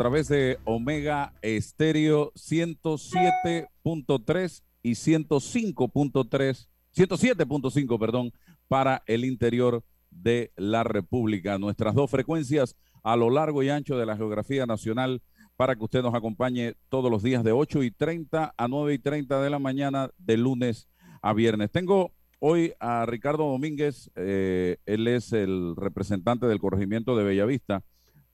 [0.00, 8.32] través de Omega Estéreo 107.3 y 105.3, 107.5, perdón,
[8.66, 11.58] para el interior de la República.
[11.58, 15.20] Nuestras dos frecuencias a lo largo y ancho de la geografía nacional
[15.56, 18.98] para que usted nos acompañe todos los días de 8 y 30 a 9 y
[19.00, 20.88] 30 de la mañana de lunes
[21.20, 21.70] a viernes.
[21.72, 27.84] Tengo hoy a Ricardo Domínguez, eh, él es el representante del corregimiento de Bellavista.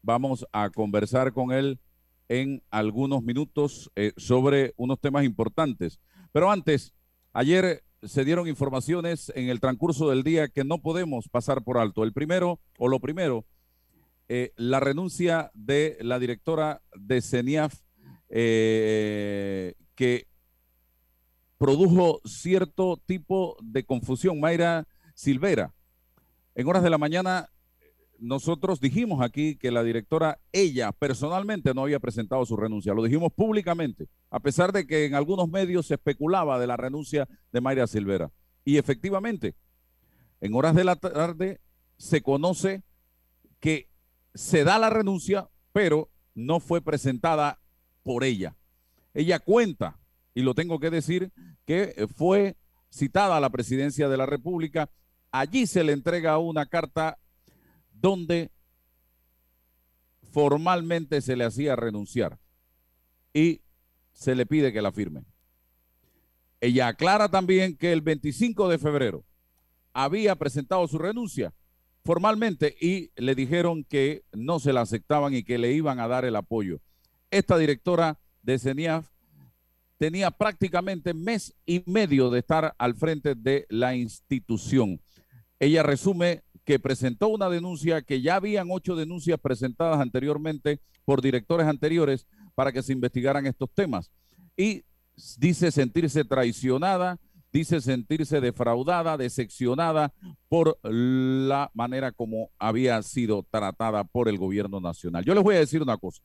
[0.03, 1.81] Vamos a conversar con él
[2.29, 6.01] en algunos minutos eh, sobre unos temas importantes.
[6.33, 6.93] Pero antes,
[7.33, 12.05] ayer se dieron informaciones en el transcurso del día que no podemos pasar por alto.
[12.05, 13.45] El primero, o lo primero,
[14.29, 17.75] eh, la renuncia de la directora de CENIAF,
[18.29, 20.27] eh, que
[21.59, 24.41] produjo cierto tipo de confusión.
[24.41, 25.73] Mayra Silvera,
[26.55, 27.49] en horas de la mañana
[28.19, 33.33] nosotros dijimos aquí que la directora, ella personalmente no había presentado su renuncia, lo dijimos
[33.33, 37.87] públicamente, a pesar de que en algunos medios se especulaba de la renuncia de Mayra
[37.87, 38.31] Silvera.
[38.65, 39.55] Y efectivamente,
[40.41, 41.61] en horas de la tarde
[41.97, 42.83] se conoce
[43.61, 43.89] que
[44.35, 47.61] se da la renuncia, pero no fue presentada
[48.03, 48.57] por ella.
[49.15, 49.99] Ella cuenta,
[50.35, 51.33] y lo tengo que decir,
[51.65, 52.57] que fue
[52.91, 54.91] citada a la presidencia de la República.
[55.31, 57.19] Allí se le entrega una carta
[58.01, 58.51] donde
[60.33, 62.39] formalmente se le hacía renunciar
[63.33, 63.63] y
[64.13, 65.25] se le pide que la firme.
[66.61, 69.25] Ella aclara también que el 25 de febrero
[69.93, 71.55] había presentado su renuncia
[72.05, 76.25] formalmente y le dijeron que no se la aceptaban y que le iban a dar
[76.25, 76.81] el apoyo.
[77.31, 79.09] Esta directora de CENIAF
[79.99, 85.01] tenía prácticamente mes y medio de estar al frente de la institución.
[85.59, 91.69] Ella resume que presentó una denuncia, que ya habían ocho denuncias presentadas anteriormente por directores
[91.69, 94.11] anteriores para que se investigaran estos temas.
[94.57, 94.83] Y
[95.39, 97.21] dice sentirse traicionada,
[97.53, 100.13] dice sentirse defraudada, decepcionada
[100.49, 105.25] por la manera como había sido tratada por el gobierno nacional.
[105.25, 106.21] Yo les voy a decir una cosa.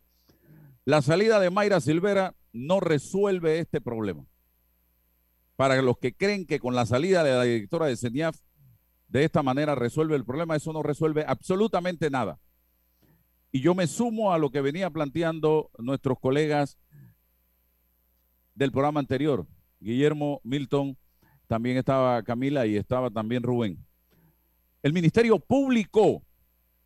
[0.86, 4.26] La salida de Mayra Silvera no resuelve este problema.
[5.56, 8.36] Para los que creen que con la salida de la directora de CENIAF
[9.12, 12.40] de esta manera resuelve el problema, eso no resuelve absolutamente nada.
[13.52, 16.78] Y yo me sumo a lo que venía planteando nuestros colegas
[18.56, 19.46] del programa anterior,
[19.82, 20.98] Guillermo Milton,
[21.48, 23.86] también estaba Camila y estaba también Rubén.
[24.82, 26.24] El Ministerio Público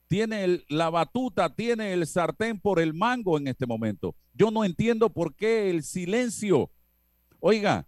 [0.08, 4.16] tiene la batuta, tiene el sartén por el mango en este momento.
[4.34, 6.72] Yo no entiendo por qué el silencio.
[7.40, 7.88] Oiga,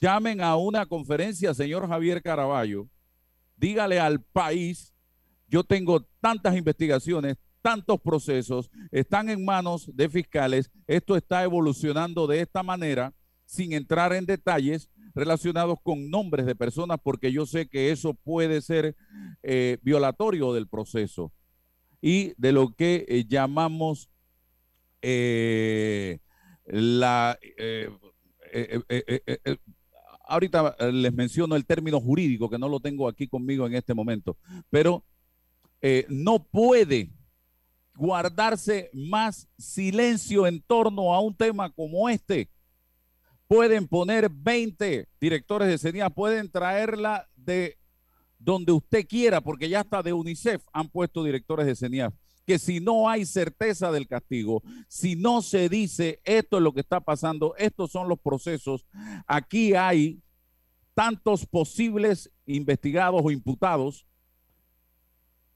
[0.00, 2.88] llamen a una conferencia, señor Javier Caraballo,
[3.58, 4.94] dígale al país,
[5.48, 12.40] yo tengo tantas investigaciones, tantos procesos, están en manos de fiscales, esto está evolucionando de
[12.40, 13.12] esta manera,
[13.44, 18.60] sin entrar en detalles relacionados con nombres de personas, porque yo sé que eso puede
[18.62, 18.94] ser
[19.42, 21.32] eh, violatorio del proceso.
[22.00, 24.08] Y de lo que eh, llamamos
[25.02, 26.20] eh,
[26.64, 27.36] la
[30.28, 33.94] ahorita eh, les menciono el término jurídico, que no lo tengo aquí conmigo en este
[33.94, 34.36] momento,
[34.70, 35.02] pero
[35.80, 37.10] eh, no puede
[37.96, 42.48] guardarse más silencio en torno a un tema como este.
[43.48, 47.78] Pueden poner 20 directores de CENIA, pueden traerla de
[48.38, 52.12] donde usted quiera, porque ya hasta de UNICEF han puesto directores de CENIA
[52.48, 56.80] que si no hay certeza del castigo, si no se dice esto es lo que
[56.80, 58.86] está pasando, estos son los procesos,
[59.26, 60.22] aquí hay
[60.94, 64.06] tantos posibles investigados o imputados,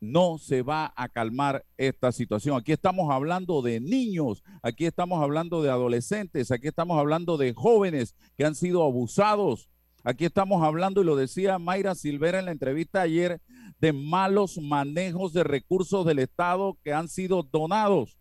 [0.00, 2.58] no se va a calmar esta situación.
[2.58, 8.14] Aquí estamos hablando de niños, aquí estamos hablando de adolescentes, aquí estamos hablando de jóvenes
[8.36, 9.70] que han sido abusados,
[10.02, 13.40] aquí estamos hablando, y lo decía Mayra Silvera en la entrevista ayer,
[13.80, 18.18] de malos manejos de recursos del Estado que han sido donados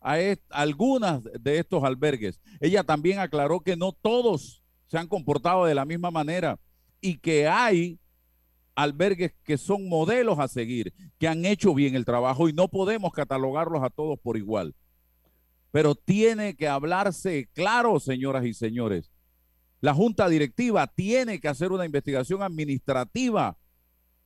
[0.00, 0.16] a
[0.50, 2.40] algunas de estos albergues.
[2.60, 6.58] Ella también aclaró que no todos se han comportado de la misma manera
[7.00, 7.98] y que hay
[8.74, 13.12] albergues que son modelos a seguir, que han hecho bien el trabajo y no podemos
[13.12, 14.74] catalogarlos a todos por igual.
[15.70, 19.09] Pero tiene que hablarse claro, señoras y señores.
[19.80, 23.56] La junta directiva tiene que hacer una investigación administrativa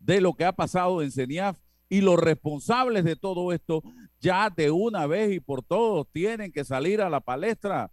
[0.01, 1.59] de lo que ha pasado en CENIAF
[1.89, 3.83] y los responsables de todo esto
[4.21, 7.93] ya de una vez y por todos tienen que salir a la palestra.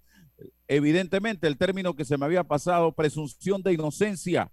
[0.67, 4.51] Evidentemente, el término que se me había pasado, presunción de inocencia,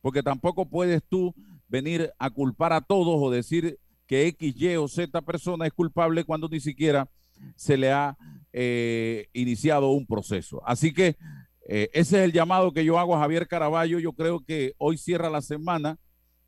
[0.00, 1.34] porque tampoco puedes tú
[1.68, 6.24] venir a culpar a todos o decir que X, Y o Z persona es culpable
[6.24, 7.08] cuando ni siquiera
[7.56, 8.16] se le ha
[8.52, 10.62] eh, iniciado un proceso.
[10.64, 11.16] Así que
[11.68, 13.98] eh, ese es el llamado que yo hago a Javier Caraballo.
[13.98, 15.98] Yo creo que hoy cierra la semana.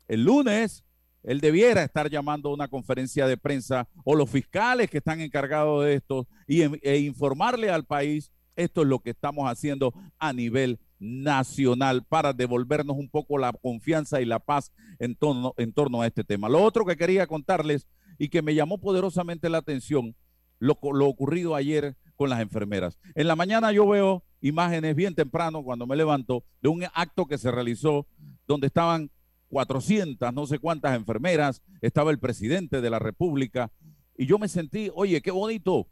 [0.07, 0.83] El lunes
[1.23, 5.83] él debiera estar llamando a una conferencia de prensa o los fiscales que están encargados
[5.83, 10.79] de esto y, e informarle al país esto es lo que estamos haciendo a nivel
[10.99, 16.49] nacional para devolvernos un poco la confianza y la paz en torno, a este tema.
[16.49, 17.87] Lo otro que quería contarles
[18.17, 20.13] y que me llamó poderosamente la atención,
[20.59, 22.99] lo, lo ocurrido ayer con las enfermeras.
[23.15, 27.37] En la mañana yo veo imágenes bien temprano cuando me levanto de un acto que
[27.37, 28.07] se realizó
[28.47, 29.11] donde estaban
[29.49, 33.71] 400, no sé cuántas enfermeras, estaba el presidente de la República
[34.17, 35.87] y yo me sentí, oye, qué bonito,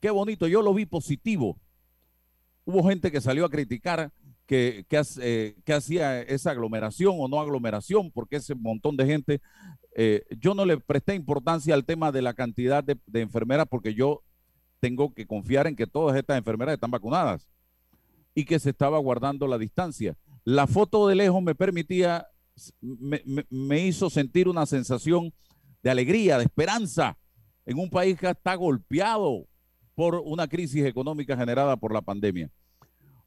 [0.00, 1.58] qué bonito, yo lo vi positivo.
[2.64, 4.12] Hubo gente que salió a criticar
[4.46, 4.84] que,
[5.20, 9.40] eh, que, hacía esa aglomeración o no aglomeración, porque ese montón de gente,
[9.96, 13.94] eh, yo no le presté importancia al tema de la cantidad de, de enfermeras, porque
[13.94, 14.22] yo
[14.78, 17.48] tengo que confiar en que todas estas enfermeras están vacunadas
[18.36, 20.16] y que se estaba guardando la distancia.
[20.44, 22.28] La foto de lejos me permitía,
[22.80, 25.34] me, me, hizo sentir una sensación
[25.82, 27.18] de alegría, de esperanza,
[27.64, 29.48] en un país que está golpeado
[29.96, 32.48] por una crisis económica generada por la pandemia.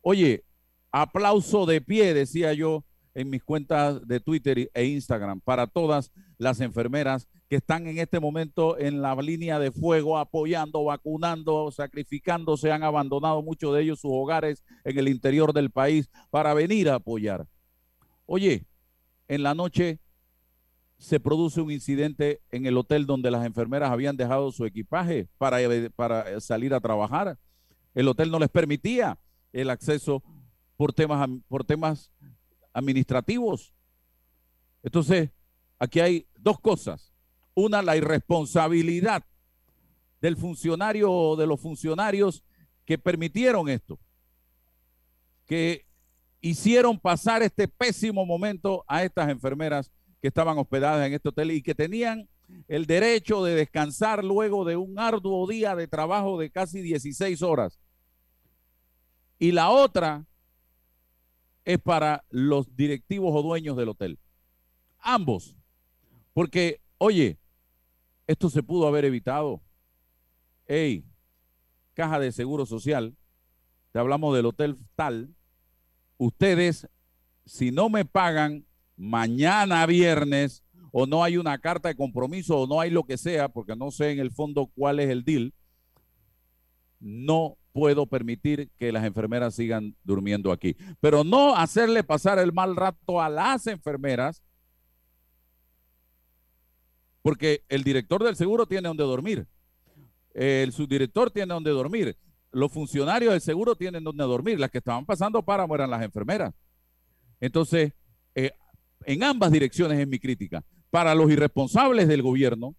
[0.02, 0.46] Oye,
[0.92, 2.84] Aplauso de pie, decía yo
[3.20, 8.18] en mis cuentas de Twitter e Instagram, para todas las enfermeras que están en este
[8.22, 14.12] momento en la línea de fuego, apoyando, vacunando, sacrificándose, han abandonado muchos de ellos sus
[14.14, 17.46] hogares en el interior del país para venir a apoyar.
[18.26, 18.66] Oye,
[19.28, 20.00] en la noche
[20.98, 25.58] se produce un incidente en el hotel donde las enfermeras habían dejado su equipaje para,
[25.94, 27.38] para salir a trabajar.
[27.94, 29.20] El hotel no les permitía
[29.52, 30.24] el acceso
[30.78, 32.14] por temas, por temas
[32.80, 33.74] administrativos.
[34.82, 35.30] Entonces,
[35.78, 37.14] aquí hay dos cosas.
[37.54, 39.24] Una, la irresponsabilidad
[40.22, 42.44] del funcionario o de los funcionarios
[42.86, 44.00] que permitieron esto,
[45.46, 45.86] que
[46.42, 49.92] hicieron pasar este pésimo momento a estas enfermeras
[50.22, 52.28] que estaban hospedadas en este hotel y que tenían
[52.68, 57.80] el derecho de descansar luego de un arduo día de trabajo de casi 16 horas.
[59.38, 60.26] Y la otra,
[61.70, 64.18] es para los directivos o dueños del hotel.
[64.98, 65.56] Ambos.
[66.34, 67.38] Porque, oye,
[68.26, 69.62] esto se pudo haber evitado.
[70.66, 71.06] Hey,
[71.94, 73.16] caja de seguro social,
[73.92, 75.36] te hablamos del hotel tal.
[76.18, 76.88] Ustedes,
[77.46, 78.66] si no me pagan
[78.98, 83.48] mañana viernes, o no hay una carta de compromiso, o no hay lo que sea,
[83.48, 85.54] porque no sé en el fondo cuál es el deal,
[87.00, 90.76] no puedo permitir que las enfermeras sigan durmiendo aquí.
[91.00, 94.44] Pero no hacerle pasar el mal rato a las enfermeras,
[97.22, 99.48] porque el director del seguro tiene donde dormir,
[100.34, 102.18] el subdirector tiene donde dormir,
[102.52, 106.54] los funcionarios del seguro tienen donde dormir, las que estaban pasando páramo eran las enfermeras.
[107.40, 107.94] Entonces,
[108.36, 108.52] eh,
[109.06, 110.64] en ambas direcciones es mi crítica.
[110.90, 112.76] Para los irresponsables del gobierno,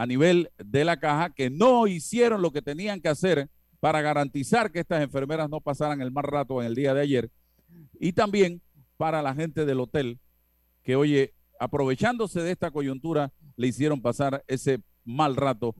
[0.00, 3.50] a nivel de la caja que no hicieron lo que tenían que hacer
[3.80, 7.30] para garantizar que estas enfermeras no pasaran el mal rato en el día de ayer.
[8.00, 8.62] Y también
[8.96, 10.18] para la gente del hotel
[10.82, 15.74] que, oye, aprovechándose de esta coyuntura, le hicieron pasar ese mal rato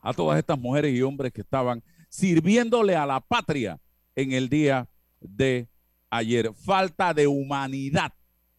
[0.00, 3.78] a todas estas mujeres y hombres que estaban sirviéndole a la patria
[4.16, 4.88] en el día
[5.20, 5.68] de
[6.08, 6.50] ayer.
[6.54, 8.10] Falta de humanidad,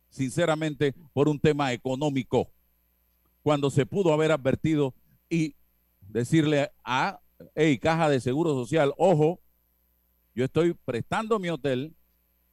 [0.09, 2.51] sinceramente, por un tema económico
[3.45, 4.95] cuando se pudo haber advertido
[5.29, 5.55] y
[6.01, 7.21] decirle a,
[7.53, 9.39] hey, caja de seguro social, ojo,
[10.33, 11.95] yo estoy prestando mi hotel,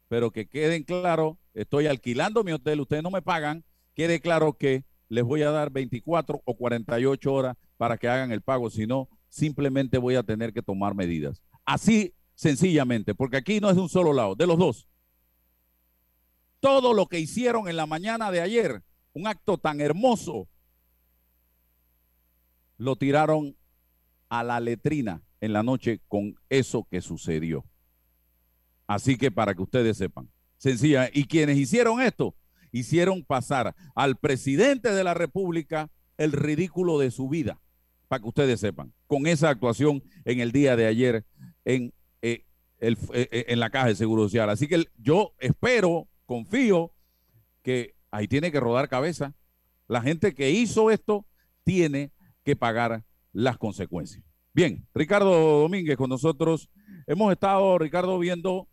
[0.08, 4.84] pero que queden claro, estoy alquilando mi hotel, ustedes no me pagan, quede claro que
[5.08, 9.08] les voy a dar 24 o 48 horas para que hagan el pago, si no,
[9.30, 11.40] simplemente voy a tener que tomar medidas.
[11.64, 14.86] Así sencillamente, porque aquí no es de un solo lado, de los dos.
[16.60, 18.82] Todo lo que hicieron en la mañana de ayer,
[19.14, 20.48] un acto tan hermoso,
[22.76, 23.56] lo tiraron
[24.28, 27.64] a la letrina en la noche con eso que sucedió.
[28.86, 32.34] Así que para que ustedes sepan, sencilla, y quienes hicieron esto,
[32.70, 37.60] hicieron pasar al presidente de la República el ridículo de su vida,
[38.08, 41.26] para que ustedes sepan, con esa actuación en el día de ayer
[41.64, 42.44] en, eh,
[42.80, 44.50] eh, eh, en la Caja de Seguro Social.
[44.50, 46.92] Así que yo espero, confío
[47.62, 49.34] que ahí tiene que rodar cabeza.
[49.88, 51.26] La gente que hizo esto
[51.64, 52.12] tiene
[52.44, 54.24] que pagar las consecuencias.
[54.54, 56.68] Bien, Ricardo Domínguez con nosotros.
[57.06, 58.68] Hemos estado, Ricardo, viendo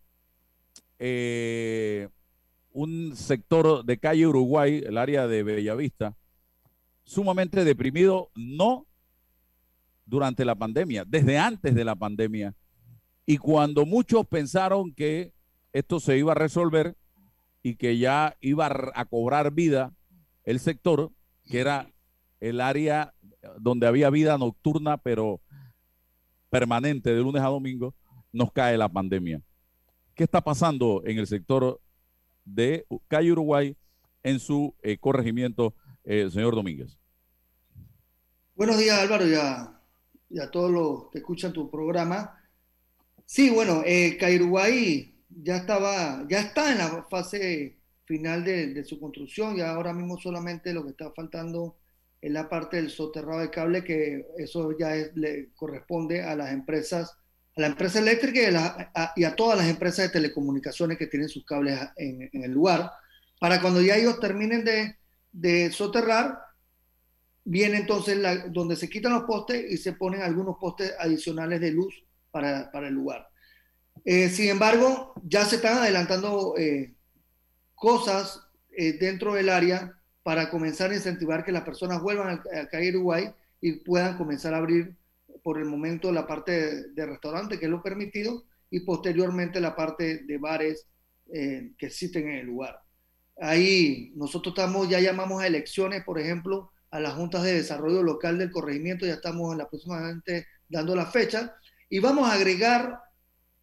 [0.98, 2.10] eh,
[2.72, 6.16] un sector de calle Uruguay, el área de Bellavista,
[7.04, 8.86] sumamente deprimido, no
[10.06, 12.56] durante la pandemia, desde antes de la pandemia.
[13.26, 15.34] Y cuando muchos pensaron que
[15.72, 16.98] esto se iba a resolver
[17.62, 19.94] y que ya iba a cobrar vida
[20.44, 21.12] el sector,
[21.46, 21.92] que era
[22.40, 23.14] el área
[23.60, 25.42] donde había vida nocturna, pero
[26.50, 27.96] permanente de lunes a domingo,
[28.32, 29.42] nos cae la pandemia.
[30.16, 31.80] ¿Qué está pasando en el sector
[32.44, 33.76] de Calle Uruguay
[34.24, 36.98] en su eh, corregimiento, eh, señor Domínguez?
[38.56, 42.38] Buenos días, Álvaro, y a, todos los que escuchan tu programa.
[43.26, 49.00] Sí, bueno, eh, Calle Uruguay ya estaba, ya está en la fase final de, su
[49.00, 51.78] construcción y ahora mismo solamente lo que está faltando
[52.22, 57.18] es la parte del soterrado de cable, que eso ya le corresponde a las empresas,
[57.56, 58.40] a la empresa eléctrica
[59.16, 62.92] y a, todas las empresas de telecomunicaciones que tienen sus cables en, el lugar,
[63.40, 64.66] para cuando ya ellos terminen
[65.32, 66.40] de, soterrar,
[67.46, 68.20] viene entonces
[68.52, 72.94] donde se quitan los postes y se ponen algunos postes adicionales de luz para, el
[72.94, 73.30] lugar.
[74.04, 76.94] Eh, sin embargo, ya se están adelantando eh,
[77.76, 82.90] cosas eh, dentro del área para comenzar a incentivar que las personas vuelvan a, calle
[82.90, 84.96] Uruguay y puedan comenzar a abrir
[85.44, 90.20] por el momento la parte de, restaurante, que es lo permitido, y posteriormente la parte
[90.20, 90.86] de bares
[91.34, 92.82] eh, que existen en el lugar.
[93.42, 98.38] Ahí nosotros estamos, ya llamamos a elecciones, por ejemplo, a las juntas de desarrollo local
[98.38, 101.56] del corregimiento, ya estamos en la aproximadamente dando la fecha,
[101.90, 103.00] y vamos a agregar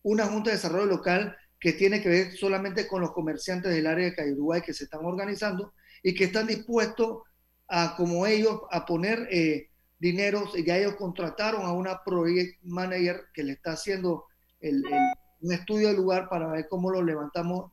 [0.03, 4.07] una junta de desarrollo local que tiene que ver solamente con los comerciantes del área
[4.07, 7.23] de Calle Uruguay que se están organizando y que están dispuestos
[7.69, 10.51] a, como ellos, a poner eh, dinero.
[10.65, 14.27] Ya ellos contrataron a una project manager que le está haciendo
[14.61, 17.73] un estudio del lugar para ver cómo lo levantamos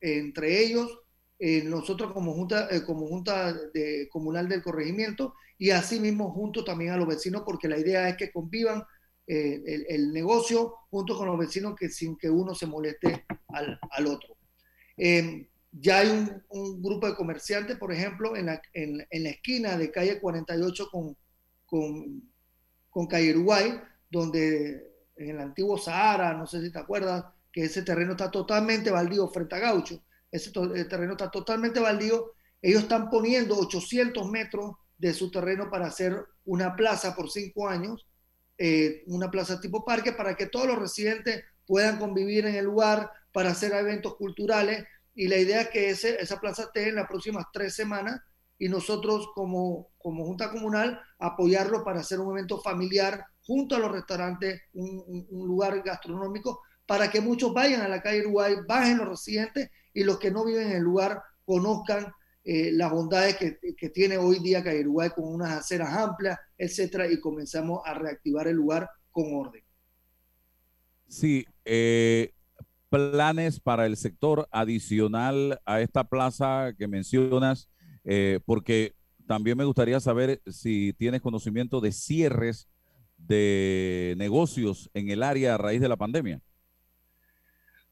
[0.00, 0.98] entre ellos,
[1.38, 6.64] eh, nosotros como junta, eh, como junta de, comunal del corregimiento y así mismo junto
[6.64, 8.84] también a los vecinos, porque la idea es que convivan
[9.26, 14.06] eh, el, negocio junto con los vecinos que sin que uno se moleste al, al
[14.06, 14.36] otro.
[14.96, 15.48] Eh,
[15.80, 20.20] ya hay un, grupo de comerciantes, por ejemplo, en la, en, la esquina de calle
[20.20, 21.16] 48 con,
[21.66, 22.22] con,
[22.90, 27.82] con, calle Uruguay, donde en el antiguo Sahara, no sé si te acuerdas, que ese
[27.82, 33.56] terreno está totalmente baldío frente a Gaucho, ese terreno está totalmente baldío, ellos están poniendo
[33.56, 38.06] 800 metros de su terreno para hacer una plaza por cinco años
[38.56, 43.10] eh, una plaza tipo parque para que todos los residentes puedan convivir en el lugar
[43.32, 47.06] para hacer eventos culturales y la idea es que ese, esa plaza esté en las
[47.06, 48.20] próximas tres semanas
[48.58, 53.92] y nosotros como, como Junta Comunal apoyarlo para hacer un evento familiar junto a los
[53.92, 59.70] restaurantes, un, lugar gastronómico, para que muchos vayan a la calle Uruguay, bajen los residentes
[59.92, 64.18] y los que no viven en el lugar conozcan eh, las bondades que, que, tiene
[64.18, 68.88] hoy día Calle Uruguay con unas aceras amplias, etcétera, y comenzamos a reactivar el lugar
[69.10, 69.64] con orden.
[71.08, 72.34] Sí, eh,
[72.94, 77.68] planes para el sector adicional a esta plaza que mencionas,
[78.04, 78.94] eh, porque
[79.26, 82.68] también me gustaría saber si tienes conocimiento de cierres
[83.16, 86.40] de negocios en el área a raíz de la pandemia.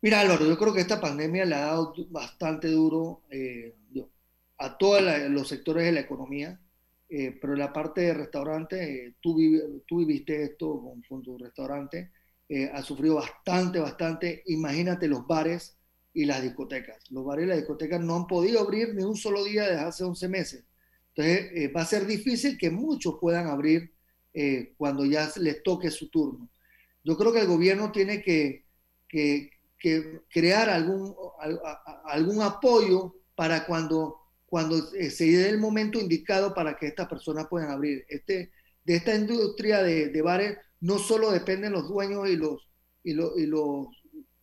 [0.00, 3.23] Mira, Álvaro, yo creo que esta pandemia le ha dado bastante duro.
[3.30, 3.75] Eh,
[4.62, 6.61] a todos los sectores de la economía,
[7.09, 12.12] eh, pero la parte de restaurante, tú, viviste esto con, tu restaurante,
[12.54, 14.42] eh, ha sufrido bastante, bastante.
[14.47, 15.76] Imagínate los bares
[16.12, 16.99] y las discotecas.
[17.11, 20.04] Los bares y las discotecas no han podido abrir ni un solo día desde hace
[20.04, 20.64] 11 meses.
[21.14, 23.92] Entonces, va a ser difícil que muchos puedan abrir
[24.78, 26.49] cuando ya les toque su turno.
[27.04, 28.64] Yo creo que el gobierno tiene que,
[29.09, 31.14] que, que crear algún,
[32.06, 37.47] algún apoyo para cuando cuando eh, se dé el momento indicado para que estas personas
[37.49, 38.04] puedan abrir.
[38.06, 38.52] Este,
[38.85, 42.69] de esta industria de, de bares no solo dependen los dueños y los,
[43.03, 43.87] y, y los,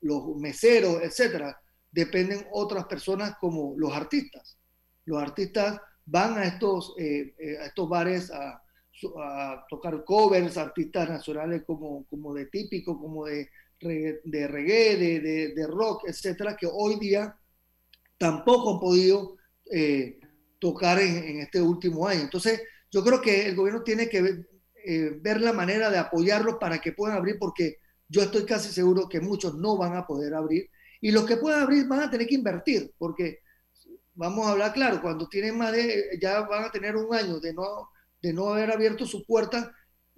[0.01, 1.57] los meseros, etcétera,
[1.91, 4.57] dependen otras personas como los artistas.
[5.05, 8.63] Los artistas van a estos, eh, eh, a estos bares a,
[9.69, 15.67] tocar covers, artistas nacionales como, como de típico, como de, de reggae, de, de, de
[15.67, 17.33] rock, etcétera, que hoy día
[18.17, 19.37] tampoco han podido
[19.71, 20.19] eh,
[20.59, 22.21] tocar en, este último año.
[22.21, 24.45] Entonces, yo creo que el gobierno tiene que
[24.91, 27.77] eh, ver la manera de apoyarlos para que puedan abrir, porque
[28.07, 30.67] yo estoy casi seguro que muchos no van a poder abrir.
[30.99, 33.41] Y los que puedan abrir van a tener que invertir, porque
[34.15, 37.53] vamos a hablar claro, cuando tienen más de, ya van a tener un año de
[37.53, 39.71] no, de no haber abierto su puerta,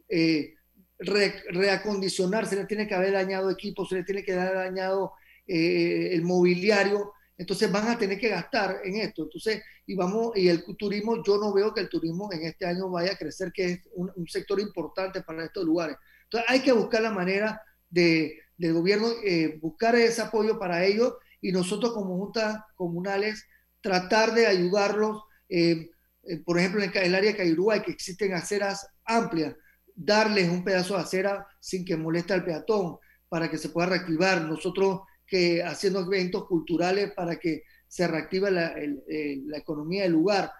[0.07, 0.53] eh,
[0.99, 5.11] reacondicionar, se les tiene que haber dañado equipos, se les tiene que haber dañado
[5.45, 9.23] el mobiliario, entonces van a tener que gastar en esto.
[9.23, 12.87] Entonces, y vamos, y el turismo, yo no veo que el turismo en este año
[12.87, 15.97] vaya a crecer, que es un, sector importante para estos lugares.
[16.25, 21.15] Entonces, hay que buscar la manera de, del gobierno, eh, buscar ese apoyo para ellos
[21.41, 23.43] y nosotros como juntas comunales
[23.81, 25.89] tratar de ayudarlos, eh,
[26.21, 29.55] eh, por ejemplo, en el área de Cairuay, que existen aceras amplias,
[29.95, 32.97] darles un pedazo de acera sin que moleste al peatón
[33.29, 34.43] para que se pueda reactivar.
[34.43, 40.51] Nosotros que haciendo eventos culturales para que se reactive la, eh, la economía del lugar.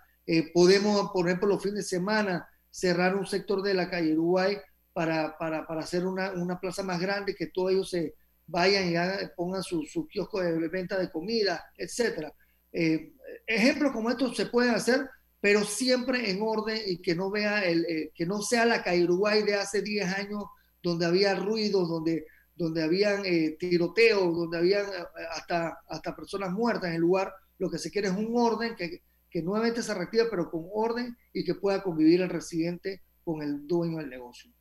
[0.53, 4.57] podemos, por ejemplo, los fines de semana cerrar un sector de la calle Uruguay
[4.93, 8.15] para, para, para hacer una, una, plaza más grande, que todos ellos se
[8.47, 12.33] vayan y pongan su, su kiosco de venta de comida, etcétera.
[12.71, 13.13] Eh,
[13.45, 15.09] ejemplos como estos se pueden hacer,
[15.41, 19.43] pero siempre en orden y que no vea el, eh, que no sea la Uruguay
[19.43, 20.43] de hace 10 años
[20.81, 22.25] donde había ruidos, donde,
[22.55, 27.33] donde habían eh, tiroteos, donde habían eh, hasta, hasta personas muertas en el lugar.
[27.57, 31.15] Lo que se quiere es un orden que, que nuevamente se reactive, pero con orden
[31.33, 34.51] y que pueda convivir el residente con el dueño del negocio.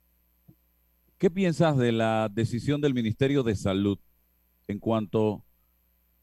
[1.18, 3.98] ¿Qué piensas de la decisión del Ministerio de Salud
[4.68, 5.44] en cuanto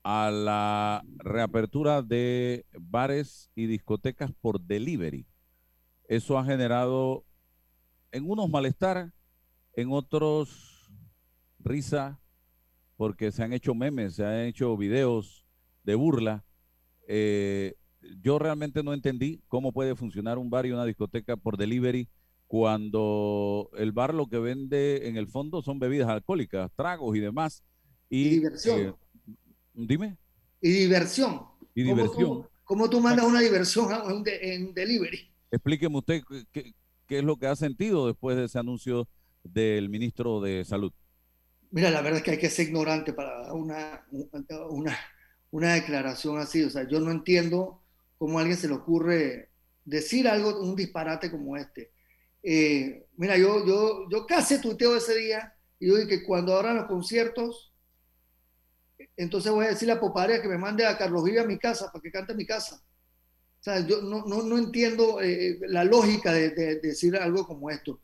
[0.10, 5.28] a la reapertura de bares y discotecas por delivery.
[6.08, 7.26] Eso ha generado
[8.14, 9.12] en unos malestar,
[9.74, 10.77] en otros
[11.68, 12.20] risa,
[12.96, 15.46] porque se han hecho memes, se han hecho videos
[15.84, 16.46] de burla.
[17.08, 17.76] Eh,
[18.22, 22.10] yo realmente no entendí cómo puede funcionar un bar y una discoteca por delivery
[22.48, 27.64] cuando el bar lo que vende en el fondo son bebidas alcohólicas, tragos y demás.
[28.10, 28.80] Y, diversión.
[28.80, 28.94] Eh,
[29.74, 30.18] Dime.
[30.62, 31.42] Y diversión.
[31.76, 32.48] Y diversión.
[32.64, 33.90] ¿Cómo tú, mandas una diversión
[34.26, 35.32] en, delivery?
[35.52, 36.22] Explíqueme usted
[36.52, 36.74] qué,
[37.08, 39.08] es lo que ha sentido después de ese anuncio
[39.44, 40.92] del ministro de Salud.
[41.72, 44.06] Mira, la verdad es que hay que ser ignorante para una,
[44.70, 44.98] una,
[45.52, 46.64] una declaración así.
[46.64, 47.84] O sea, yo no entiendo
[48.18, 49.52] cómo a alguien se le ocurre
[49.86, 51.92] decir algo, un disparate como este.
[52.44, 56.78] Eh, mira, yo, yo, yo casi tuiteo ese día y yo dije que cuando abran
[56.78, 57.74] los conciertos,
[59.16, 61.92] entonces voy a decirle a Poparia que me mande a Carlos Vive a mi casa
[61.92, 62.82] para que cante en mi casa.
[63.60, 68.00] O sea, yo no, no, no entiendo eh, la lógica de, decir algo como esto.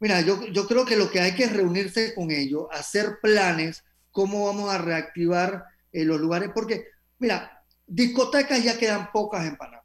[0.00, 3.84] Mira, yo, yo creo que lo que hay que es reunirse con ellos, hacer planes,
[4.10, 6.86] cómo vamos a reactivar eh, los lugares, porque,
[7.18, 9.82] mira, discotecas ya quedan pocas en Panamá.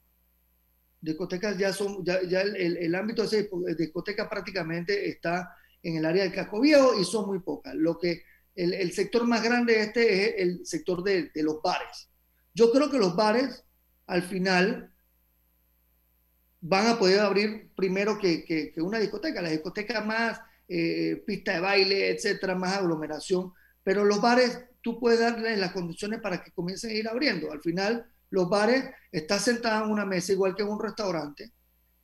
[1.00, 6.24] Discotecas ya son, ya, ya el, el, ámbito de discoteca prácticamente está en el área
[6.24, 7.74] del casco viejo y son muy pocas.
[7.76, 8.24] Lo que
[8.58, 12.10] el, sector más grande este es el sector de, los bares.
[12.54, 13.64] Yo creo que los bares
[14.08, 14.92] al final
[16.68, 22.12] van a poder abrir primero que, una discoteca, la discoteca más eh, pista de baile,
[22.12, 23.54] etcétera, más aglomeración,
[23.84, 27.52] pero los bares tú puedes darle las condiciones para que comiencen a ir abriendo.
[27.52, 31.52] Al final, los bares están sentados en una mesa igual que en un restaurante.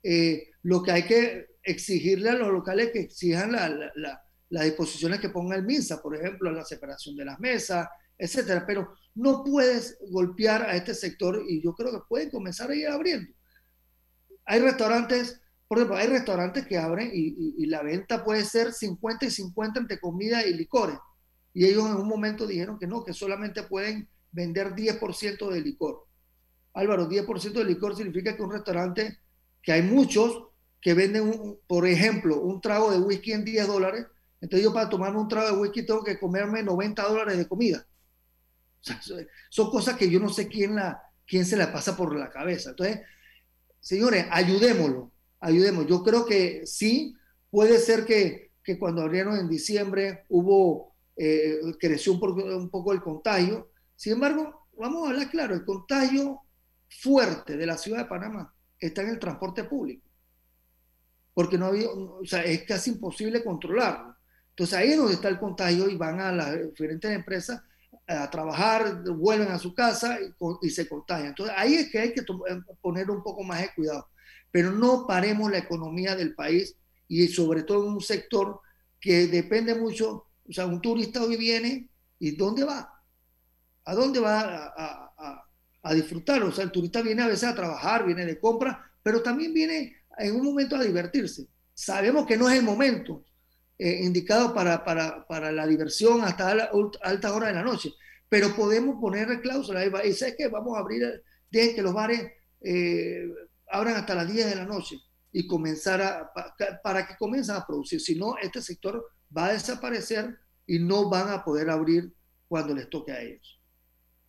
[0.01, 3.91] Eh, lo que hay que exigirle a los locales que exijan la,
[4.49, 8.65] las disposiciones que ponga el MINSA, por ejemplo, la separación de las mesas, etcétera.
[8.65, 12.87] Pero no puedes golpear a este sector y yo creo que pueden comenzar a ir
[12.87, 13.33] abriendo.
[14.45, 19.31] Hay restaurantes, por ejemplo, hay restaurantes que abren y, la venta puede ser 50 y
[19.31, 20.97] 50 entre comida y licores.
[21.53, 26.05] Y ellos en un momento dijeron que no, que solamente pueden vender 10% de licor.
[26.73, 29.19] Álvaro, 10% de licor significa que un restaurante,
[29.61, 30.47] que hay muchos
[30.81, 34.05] que venden, por ejemplo, un trago de whisky en 10 dólares,
[34.41, 37.87] entonces yo para tomarme un trago de whisky tengo que comerme 90 dólares de comida.
[39.49, 42.71] son cosas que yo no sé quién, la, quién se la pasa por la cabeza.
[42.71, 42.99] Entonces,
[43.83, 45.85] señores, ayudémoslo, ayudemos.
[45.85, 47.15] Yo creo que sí,
[47.51, 52.93] puede ser que, que cuando abrieron en diciembre hubo, eh, creció un poco, un poco
[52.93, 53.69] el contagio.
[53.95, 56.39] Sin embargo, vamos a hablar claro, el contagio
[56.89, 60.07] fuerte de la ciudad de Panamá está en el transporte público.
[61.33, 64.15] Porque no había, o sea, es casi imposible controlarlo.
[64.51, 67.61] Entonces ahí es donde está el contagio y van a las diferentes empresas
[68.07, 70.17] a trabajar, vuelven a su casa
[70.61, 71.29] y, se contagian.
[71.29, 74.09] Entonces ahí es que hay que eh, poner un poco más de cuidado.
[74.51, 76.75] Pero no paremos la economía del país
[77.07, 78.59] y sobre todo un sector
[78.99, 83.01] que depende mucho, o sea, un turista hoy viene y ¿dónde va?
[83.85, 85.49] ¿A dónde va a, a,
[85.81, 86.43] a disfrutar?
[86.43, 89.97] O sea, el turista viene a veces a trabajar, viene de compra, pero también viene
[90.17, 91.47] en un momento a divertirse.
[91.73, 93.23] Sabemos que no es el momento,
[93.77, 96.49] eh, indicado para, para, para, la diversión hasta
[97.01, 97.91] altas horas de la noche.
[98.29, 102.21] Pero podemos poner cláusulas y sabes que vamos a abrir, dejen que los bares
[102.61, 103.25] eh,
[103.69, 104.97] abran hasta las 10 de la noche
[105.31, 106.31] y comenzar a,
[106.83, 107.99] para que comiencen a producir.
[107.99, 109.03] Si no, este sector
[109.35, 112.13] va a desaparecer y no van a poder abrir
[112.47, 113.59] cuando les toque a ellos.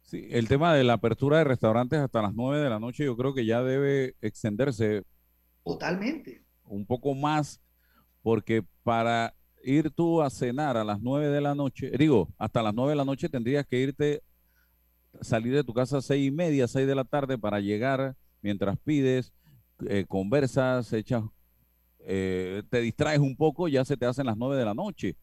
[0.02, 3.16] Sí, el tema de la apertura de restaurantes hasta las 9 de la noche yo
[3.16, 5.02] creo que ya debe extenderse.
[5.62, 6.44] Totalmente.
[6.64, 7.60] Un poco más,
[8.22, 12.74] porque para ir tú a cenar a las 9 de la noche, digo, hasta las
[12.74, 14.22] 9 de la noche tendrías que irte,
[15.20, 18.78] salir de tu casa a 6 y media, 6 de la tarde para llegar mientras
[18.78, 19.32] pides,
[19.88, 21.24] eh, conversas, echas,
[22.00, 25.16] eh, te distraes un poco, ya se te hacen las 9 de la noche.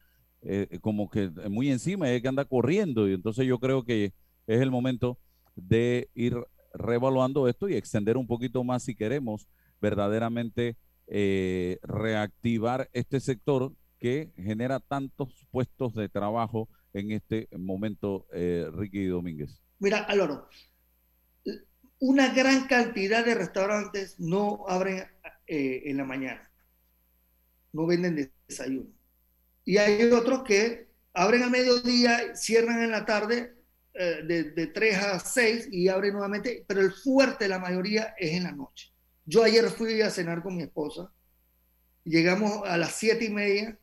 [0.44, 3.08] Eh, como que muy encima hay que andar corriendo.
[3.08, 4.14] Y entonces yo creo que
[4.48, 5.20] es el momento
[5.56, 6.36] de ir
[6.74, 9.48] reevaluando esto y extender un poquito más si queremos
[9.80, 10.78] verdaderamente
[11.14, 19.06] eh, reactivar este sector que genera tantos puestos de trabajo en este momento, eh, Ricky
[19.06, 19.62] Domínguez.
[19.80, 20.48] Mira, Álvaro,
[22.00, 25.04] una gran cantidad de restaurantes no abren
[25.48, 26.50] eh, en la mañana,
[27.74, 28.90] no venden desayuno.
[29.66, 33.54] Y hay otros que abren a mediodía, cierran en la tarde
[33.94, 34.24] eh,
[34.56, 38.52] de, 3 a 6 y abren nuevamente, pero el fuerte, la mayoría, es en la
[38.52, 38.91] noche.
[39.26, 41.12] Yo ayer fui a cenar con mi esposa,
[42.04, 43.80] llegamos a las 7 y media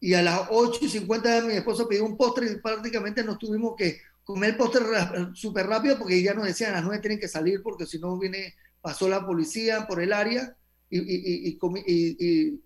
[0.00, 3.74] y a las 8 y 50 mi esposa pidió un postre y prácticamente nos tuvimos
[3.76, 4.84] que comer el postre
[5.34, 8.18] súper rápido porque ya nos decían a las 9 tienen que salir porque si no
[8.18, 10.56] viene, pasó la policía por el área
[10.90, 12.60] y, y, y,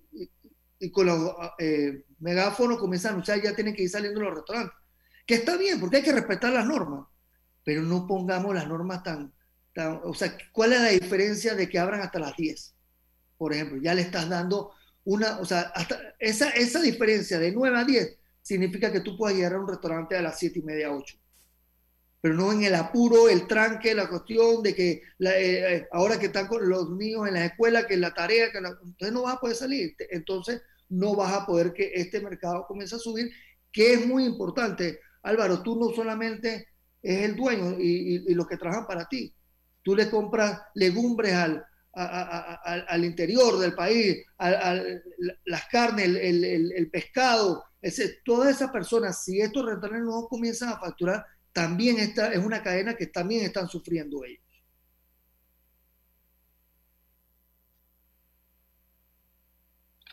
[0.81, 4.75] y con los eh, megáfonos comienzan a anunciar ya tienen que ir saliendo los restaurantes.
[5.27, 7.07] Que está bien, porque hay que respetar las normas,
[7.63, 9.33] pero no pongamos las normas tan...
[10.05, 12.75] O sea, ¿cuál es la diferencia de que abran hasta las 10?
[13.39, 14.73] Por ejemplo, ya le estás dando
[15.05, 15.39] una...
[15.39, 19.55] O sea, hasta esa, esa diferencia de 9 a 10 significa que tú puedas llegar
[19.55, 21.21] a un restaurante a las 7 y media, 8
[22.21, 26.27] pero no en el apuro, el tranque, la cuestión de que eh, eh, ahora que
[26.27, 29.41] están con los niños en la escuela, que la tarea, que entonces no vas a
[29.41, 29.97] poder salir.
[30.11, 33.31] Entonces no vas a poder que este mercado comience a subir,
[33.73, 35.01] que es muy importante.
[35.23, 36.69] Álvaro, tú no solamente
[37.03, 39.35] es el dueño y, los que trabajan para ti,
[39.83, 48.55] tú le compras legumbres al, al interior del país, las carnes, el, pescado, ese, todas
[48.55, 53.07] esas personas, si estos restaurantes no comienzan a facturar, también esta es una cadena que
[53.07, 54.43] también están sufriendo ellos.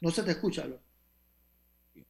[0.02, 0.66] No se te escucha,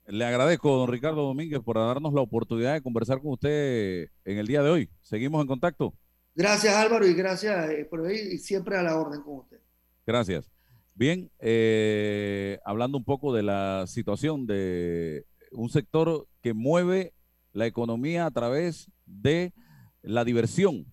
[0.08, 4.48] Le agradezco, don Ricardo Domínguez, por darnos la oportunidad de conversar con usted en el
[4.48, 4.90] día de hoy.
[5.02, 5.94] Seguimos en contacto.
[6.38, 9.58] Gracias, Álvaro, y gracias eh, por ahí y siempre a la orden con usted.
[10.06, 10.52] Gracias.
[10.94, 17.16] Bien, eh, hablando un poco de la situación de un sector que mueve
[17.54, 19.52] la economía a través de
[20.04, 20.86] la diversión,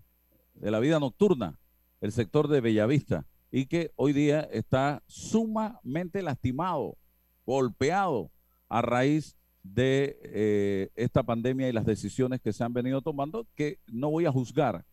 [0.54, 1.58] de la vida nocturna,
[2.00, 6.96] el sector de Bellavista y que hoy día está sumamente lastimado,
[7.44, 8.30] golpeado
[8.70, 13.78] a raíz de eh, esta pandemia y las decisiones que se han venido tomando, que
[13.86, 14.86] no voy a juzgar,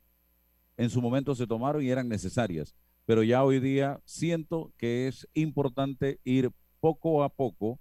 [0.77, 5.27] en su momento se tomaron y eran necesarias, pero ya hoy día siento que es
[5.33, 7.79] importante ir poco a poco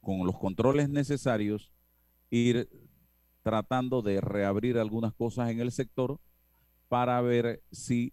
[0.00, 1.72] con los controles necesarios,
[2.30, 2.68] ir
[3.42, 6.20] tratando de reabrir algunas cosas en el sector
[6.88, 8.12] para ver si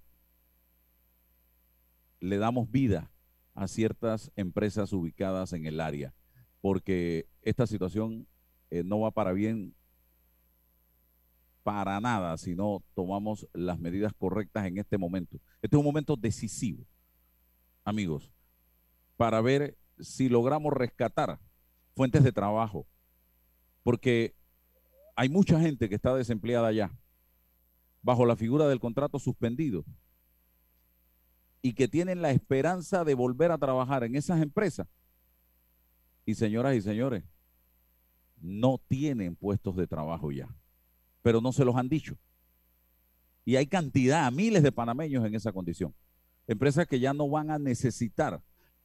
[2.20, 3.12] le damos vida
[3.54, 6.14] a ciertas empresas ubicadas en el área,
[6.62, 8.28] porque esta situación
[8.72, 9.76] eh, no va para bien
[11.64, 15.40] para nada si no tomamos las medidas correctas en este momento.
[15.62, 16.86] Este es un momento decisivo,
[17.86, 18.32] amigos,
[19.18, 21.40] para ver si logramos rescatar
[21.96, 22.86] fuentes de trabajo,
[23.84, 24.36] porque
[25.16, 26.92] hay mucha gente que está desempleada ya,
[28.02, 29.86] bajo la figura del contrato suspendido,
[31.62, 34.88] y que tienen la esperanza de volver a trabajar en esas empresas.
[36.26, 37.24] Y señoras y señores,
[38.42, 40.54] no tienen puestos de trabajo ya,
[41.24, 42.16] pero no se los han dicho.
[43.46, 45.96] Y hay cantidad, miles de panameños en esa condición.
[46.46, 48.42] Empresas que ya no van a necesitar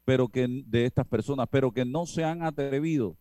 [0.09, 3.19] pero que, de estas personas, pero que no se han atrevido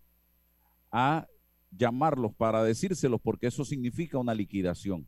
[0.90, 1.28] a
[1.70, 5.06] llamarlos para decírselos porque eso significa una liquidación.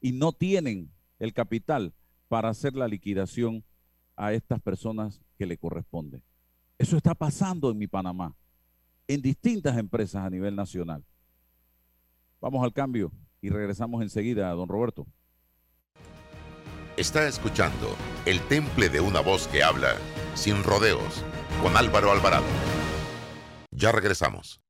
[0.00, 1.92] Y no tienen el capital
[2.28, 3.64] para hacer la liquidación
[4.14, 6.22] a estas personas que le corresponde.
[6.78, 8.32] Eso está pasando en mi Panamá,
[9.08, 11.04] en distintas empresas a nivel nacional.
[12.40, 15.06] Vamos al cambio y regresamos enseguida, don Roberto.
[16.96, 17.94] Está escuchando
[18.24, 19.96] El Temple de una voz que habla,
[20.34, 21.24] sin rodeos,
[21.62, 22.46] con Álvaro Alvarado.
[23.70, 24.60] Ya regresamos.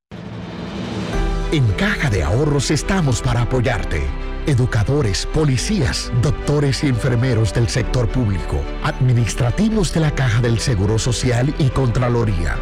[1.52, 4.02] En Caja de Ahorros estamos para apoyarte
[4.46, 11.55] educadores, policías, doctores y enfermeros del sector público, administrativos de la Caja del Seguro Social
[11.59, 12.57] y Contraloría.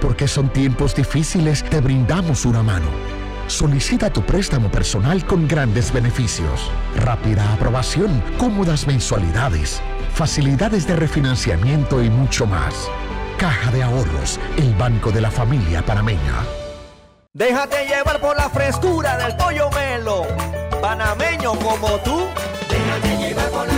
[0.00, 3.17] Porque son tiempos difíciles, te brindamos una mano
[3.48, 9.80] Solicita tu préstamo personal con grandes beneficios, rápida aprobación, cómodas mensualidades,
[10.12, 12.90] facilidades de refinanciamiento y mucho más.
[13.38, 16.44] Caja de Ahorros, el banco de la familia panameña.
[17.32, 20.26] Déjate llevar por la frescura del pollo melo,
[20.82, 22.26] panameño como tú.
[22.68, 23.77] Déjate llevar por la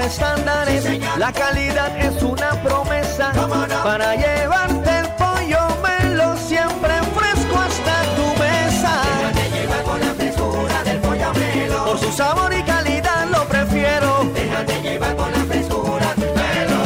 [0.00, 0.84] estándares.
[1.18, 3.32] La calidad es una promesa.
[3.84, 9.02] Para llevarte el pollo melo siempre fresco hasta tu mesa.
[9.18, 11.84] Déjate llevar por la frescura del pollo melo.
[11.84, 14.30] Por su sabor y calidad lo prefiero.
[14.34, 16.80] Déjate llevar por la frescura melo.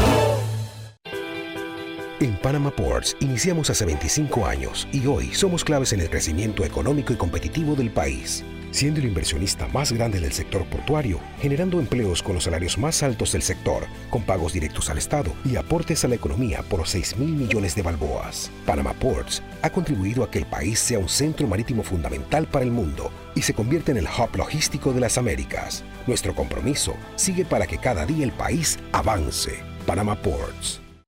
[2.21, 7.13] En Panama Ports iniciamos hace 25 años y hoy somos claves en el crecimiento económico
[7.13, 12.35] y competitivo del país, siendo el inversionista más grande del sector portuario, generando empleos con
[12.35, 16.17] los salarios más altos del sector, con pagos directos al Estado y aportes a la
[16.17, 18.51] economía por 6 mil millones de balboas.
[18.67, 22.73] Panama Ports ha contribuido a que el país sea un centro marítimo fundamental para el
[22.73, 25.85] mundo y se convierte en el hub logístico de las Américas.
[26.09, 29.63] Nuestro compromiso sigue para que cada día el país avance.
[29.87, 30.84] Panama Ports.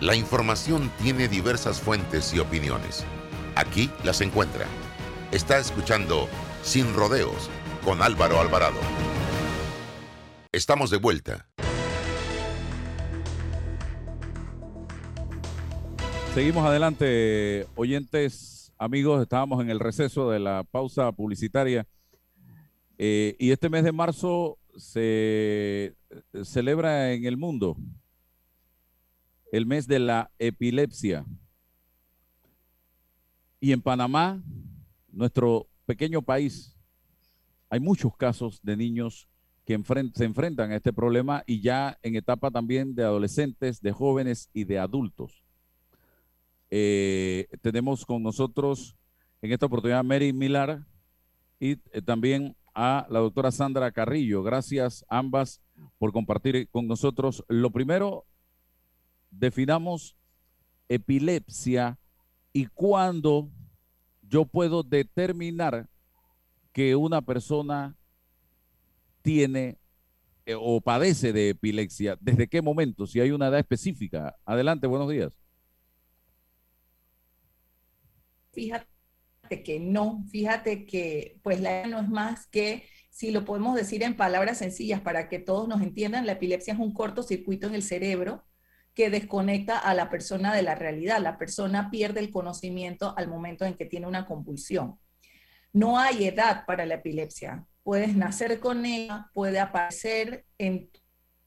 [0.00, 3.02] La información tiene diversas fuentes y opiniones.
[3.54, 4.66] Aquí las encuentra.
[5.32, 6.28] Está escuchando
[6.62, 7.48] Sin Rodeos
[7.82, 8.76] con Álvaro Alvarado.
[10.52, 11.48] Estamos de vuelta.
[16.34, 19.22] Seguimos adelante, oyentes, amigos.
[19.22, 21.86] Estábamos en el receso de la pausa publicitaria.
[22.98, 25.94] Eh, y este mes de marzo se
[26.44, 27.78] celebra en el mundo
[29.52, 31.24] el mes de la epilepsia.
[33.60, 34.42] Y en Panamá,
[35.08, 36.76] nuestro pequeño país,
[37.68, 39.28] hay muchos casos de niños
[39.64, 39.80] que
[40.14, 44.64] se enfrentan a este problema y ya en etapa también de adolescentes, de jóvenes y
[44.64, 45.42] de adultos.
[46.70, 48.96] Eh, tenemos con nosotros
[49.42, 50.84] en esta oportunidad a Mary Milar
[51.58, 54.42] y eh, también a la doctora Sandra Carrillo.
[54.42, 55.60] Gracias ambas
[55.98, 57.44] por compartir con nosotros.
[57.48, 58.24] Lo primero,
[59.38, 60.16] definamos
[60.88, 61.98] epilepsia
[62.52, 63.50] y cuándo
[64.22, 65.88] yo puedo determinar
[66.72, 67.96] que una persona
[69.22, 69.78] tiene
[70.44, 72.16] eh, o padece de epilepsia.
[72.20, 73.06] ¿Desde qué momento?
[73.06, 74.36] Si hay una edad específica.
[74.44, 75.32] Adelante, buenos días.
[78.52, 78.86] Fíjate
[79.64, 84.16] que no, fíjate que pues la no es más que, si lo podemos decir en
[84.16, 88.45] palabras sencillas para que todos nos entiendan, la epilepsia es un cortocircuito en el cerebro
[88.96, 91.20] que desconecta a la persona de la realidad.
[91.20, 94.98] La persona pierde el conocimiento al momento en que tiene una convulsión.
[95.74, 97.66] No hay edad para la epilepsia.
[97.82, 100.90] Puedes nacer con ella, puede aparecer en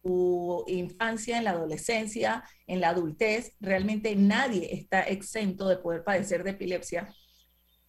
[0.03, 3.55] tu infancia, en la adolescencia, en la adultez.
[3.59, 7.11] Realmente nadie está exento de poder padecer de epilepsia.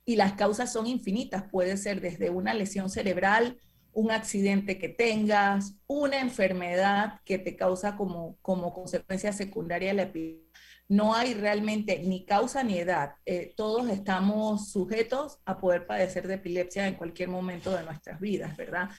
[0.07, 1.44] Y las causas son infinitas.
[1.53, 3.59] Puede ser desde una lesión cerebral,
[3.92, 10.50] un accidente que tengas, una enfermedad que te causa como, como consecuencia secundaria la epilepsia.
[10.88, 13.14] No hay realmente ni causa ni edad.
[13.24, 18.57] Eh, todos estamos sujetos a poder padecer de epilepsia en cualquier momento de nuestras vidas,
[18.57, 18.90] ¿verdad?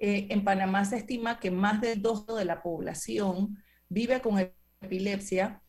[0.00, 4.38] Eh, en Panamá se estima que más del 2 de la población vive con
[4.80, 5.62] epilepsia.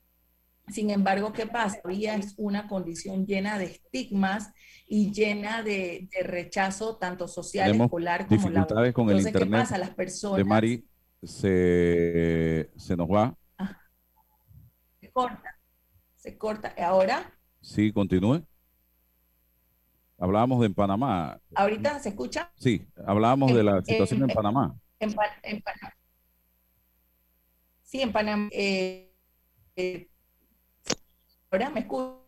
[0.71, 1.81] Sin embargo, ¿qué pasa?
[1.81, 4.51] Todavía es una condición llena de estigmas
[4.88, 8.67] y llena de, de rechazo tanto social, Tenemos escolar como laboral.
[8.67, 9.77] dificultades con el Entonces, ¿qué internet pasa?
[9.77, 10.88] Las personas de Mari
[11.23, 13.36] se, se nos va.
[14.99, 15.60] se corta,
[16.15, 16.75] se corta.
[16.77, 17.31] Ahora,
[17.62, 18.45] Sí, continúe.
[20.17, 21.39] Hablábamos de en Panamá.
[21.55, 22.51] ahorita se escucha.
[22.55, 24.75] Sí, hablábamos de la Eh, situación en eh, Panamá.
[24.99, 25.93] En, Pa- en Panamá.
[27.84, 28.49] Sí, en Panamá.
[28.51, 29.13] eh,
[29.77, 30.11] eh,
[31.52, 32.26] ahora me escucho.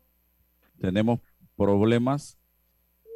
[0.80, 1.20] Tenemos
[1.56, 2.38] problemas.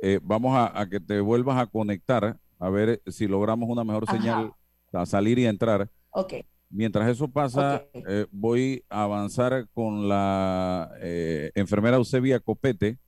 [0.03, 4.05] Eh, vamos a, a que te vuelvas a conectar, a ver si logramos una mejor
[4.07, 4.17] Ajá.
[4.17, 4.53] señal
[4.93, 5.91] a salir y entrar.
[6.11, 6.35] Ok.
[6.71, 12.99] Mientras eso pasa, eh, voy a avanzar con la eh, enfermera Eusebia Copete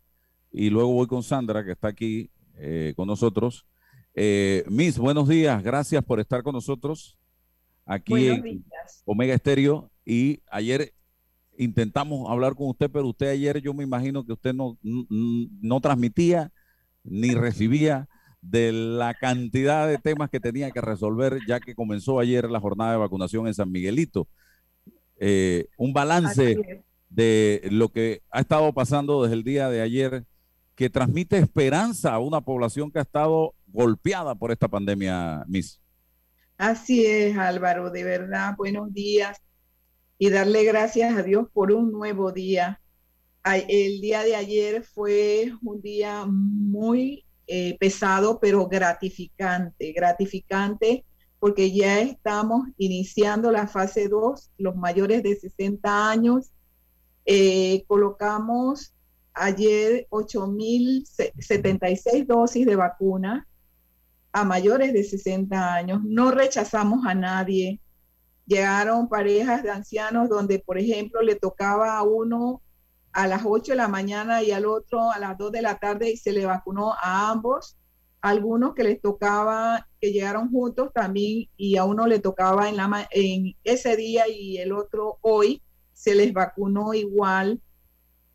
[0.50, 3.66] y luego voy con Sandra, que está aquí eh, con nosotros.
[4.14, 5.62] Eh, Miss, buenos días.
[5.62, 7.16] Gracias por estar con nosotros
[7.84, 9.02] aquí Buenos en días.
[9.04, 9.90] Omega Estéreo.
[10.04, 10.92] Y ayer
[11.60, 16.50] intentamos hablar con usted, pero usted ayer yo me imagino que usted no, no transmitía
[17.04, 18.08] ni recibía
[18.40, 22.92] de la cantidad de temas que tenía que resolver, ya que comenzó ayer la jornada
[22.92, 24.26] de vacunación en San Miguelito.
[25.18, 30.24] Eh, un balance de lo que ha estado pasando desde el día de ayer,
[30.74, 35.78] que transmite esperanza a una población que ha estado golpeada por esta pandemia, Miss.
[36.56, 39.42] Así es, Álvaro, de verdad, buenos días
[40.20, 42.78] y darle gracias a Dios por un nuevo día.
[43.42, 51.06] El día de ayer fue un día muy eh, pesado, pero gratificante, gratificante
[51.38, 56.50] porque ya estamos iniciando la fase 2, los mayores de 60 años.
[57.24, 58.92] Eh, colocamos
[59.32, 63.48] ayer 8.076 dosis de vacuna
[64.32, 66.02] a mayores de 60 años.
[66.04, 67.80] No rechazamos a nadie.
[68.46, 72.62] Llegaron parejas de ancianos donde, por ejemplo, le tocaba a uno
[73.12, 76.10] a las 8 de la mañana y al otro a las 2 de la tarde
[76.10, 77.76] y se le vacunó a ambos.
[78.20, 83.08] Algunos que les tocaba, que llegaron juntos también y a uno le tocaba en, la,
[83.10, 87.60] en ese día y el otro hoy, se les vacunó igual.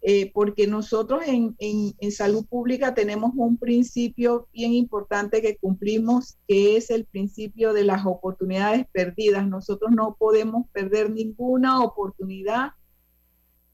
[0.07, 6.77] Eh, porque nosotros en, en, salud pública tenemos un principio bien importante que cumplimos, que
[6.77, 9.47] es el principio de las oportunidades perdidas.
[9.47, 12.73] Nosotros no podemos perder ninguna oportunidad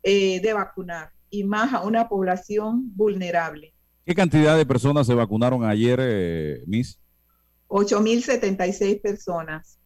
[0.03, 3.73] eh, de vacunar y más a una población vulnerable.
[4.05, 6.97] ¿Qué cantidad de personas se vacunaron ayer, eh, Miss?
[7.67, 9.79] 8.076 personas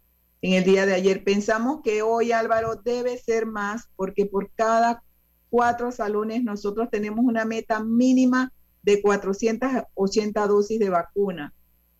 [0.43, 1.23] en el día de ayer.
[1.23, 5.01] Pensamos que hoy, Álvaro, debe ser más porque por cada
[5.55, 8.51] cuatro salones nosotros tenemos una meta mínima
[8.83, 11.53] de 480 dosis de vacuna.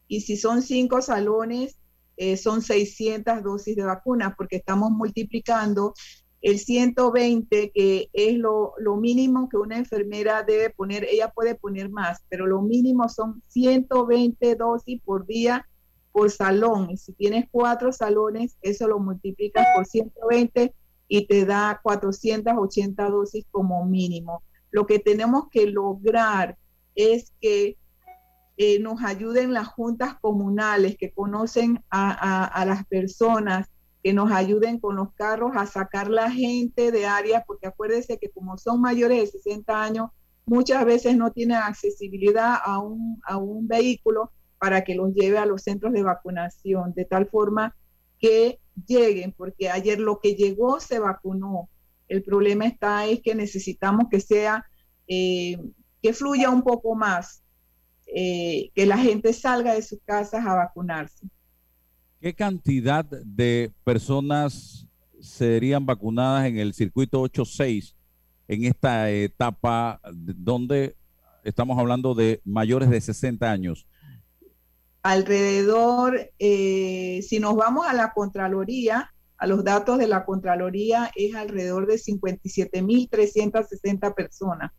[0.10, 1.78] Y si son cinco salones,
[2.18, 5.94] eh, son 600 dosis de vacuna porque estamos multiplicando
[6.42, 12.26] el 120, que es lo, mínimo que una enfermera debe poner, ella puede poner más,
[12.28, 15.66] pero lo mínimo son 120 dosis por día
[16.12, 16.90] por salón.
[16.92, 20.74] Y si tienes cuatro salones, eso lo multiplicas por 120
[21.08, 24.44] y te da 480 dosis como mínimo.
[24.72, 26.58] Lo que tenemos que lograr
[26.96, 27.78] es que
[28.58, 33.68] eh, nos ayuden las juntas comunales que conocen a las personas
[34.06, 38.30] que nos ayuden con los carros a sacar la gente de áreas, porque acuérdense que
[38.30, 40.12] como son mayores de 60 años,
[40.46, 45.48] muchas veces no tienen accesibilidad a un, a un vehículo para que los lleve a
[45.48, 47.76] los centros de vacunación, de tal forma
[48.20, 51.70] que lleguen, porque ayer lo que llegó se vacunó.
[52.08, 54.66] El problema está es que necesitamos que sea,
[55.08, 55.58] eh,
[56.02, 57.44] que fluya un poco más,
[58.08, 61.28] eh, que la gente salga de sus casas a vacunarse.
[62.20, 64.88] ¿Qué cantidad de personas
[65.20, 67.96] serían vacunadas en el circuito 8.6
[68.48, 70.96] en esta etapa donde
[71.44, 73.88] estamos hablando de mayores de 60 años?
[75.06, 81.36] Alrededor, eh, si nos vamos a la Contraloría, a los datos de la Contraloría, es
[81.36, 84.72] alrededor de 57.360 personas.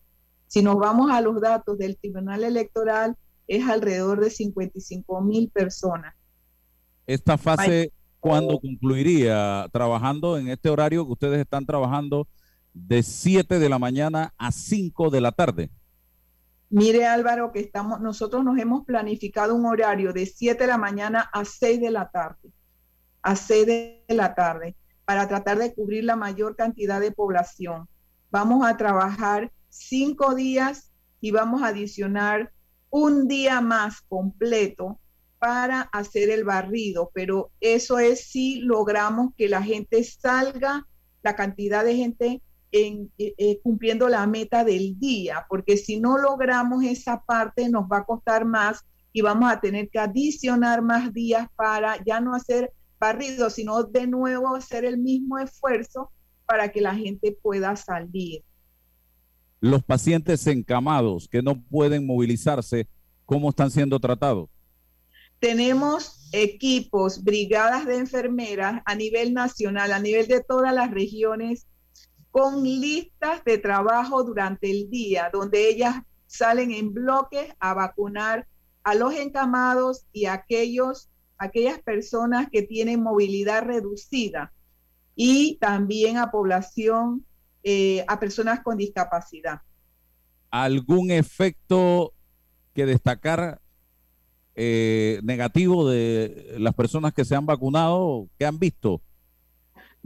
[0.48, 3.14] Si nos vamos a los datos del Tribunal Electoral,
[3.46, 6.12] es alrededor de 55.000 personas.
[7.06, 9.68] Esta fase, ¿cuándo concluiría?
[9.72, 12.26] Trabajando en este horario que ustedes están trabajando
[12.74, 15.70] de 7 de la mañana a 5 de la tarde.
[16.68, 21.30] Mire Álvaro, que estamos, nosotros nos hemos planificado un horario de 7 de la mañana
[21.32, 22.50] a 6 de la tarde,
[23.22, 27.88] a 6 de la tarde, para tratar de cubrir la mayor cantidad de población.
[28.30, 32.52] Vamos a trabajar cinco días y vamos a adicionar
[32.90, 34.98] un día más completo
[35.38, 40.86] para hacer el barrido, pero eso es si logramos que la gente salga,
[41.22, 42.42] la cantidad de gente
[42.76, 47.84] en, eh, eh, cumpliendo la meta del día, porque si no logramos esa parte nos
[47.84, 52.34] va a costar más y vamos a tener que adicionar más días para ya no
[52.34, 56.10] hacer barrido, sino de nuevo hacer el mismo esfuerzo
[56.46, 58.42] para que la gente pueda salir.
[59.60, 62.86] Los pacientes encamados que no pueden movilizarse,
[63.24, 64.48] ¿cómo están siendo tratados?
[65.38, 71.66] Tenemos equipos, brigadas de enfermeras a nivel nacional, a nivel de todas las regiones,
[72.36, 78.46] con listas de trabajo durante el día, donde ellas salen en bloques a vacunar
[78.82, 81.08] a los encamados y a aquellos,
[81.38, 84.52] aquellas personas que tienen movilidad reducida
[85.14, 87.24] y también a población,
[87.62, 89.62] eh, a personas con discapacidad.
[90.50, 92.12] ¿Algún efecto
[92.74, 93.62] que destacar
[94.54, 98.28] eh, negativo de las personas que se han vacunado?
[98.38, 99.00] que han visto?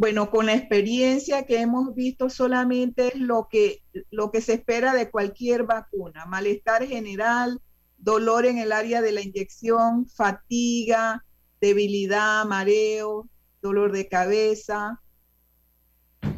[0.01, 4.95] Bueno, con la experiencia que hemos visto solamente es lo que, lo que se espera
[4.95, 7.61] de cualquier vacuna, malestar general,
[7.99, 11.27] dolor en el área de la inyección, fatiga,
[11.61, 13.29] debilidad, mareo,
[13.61, 15.03] dolor de cabeza.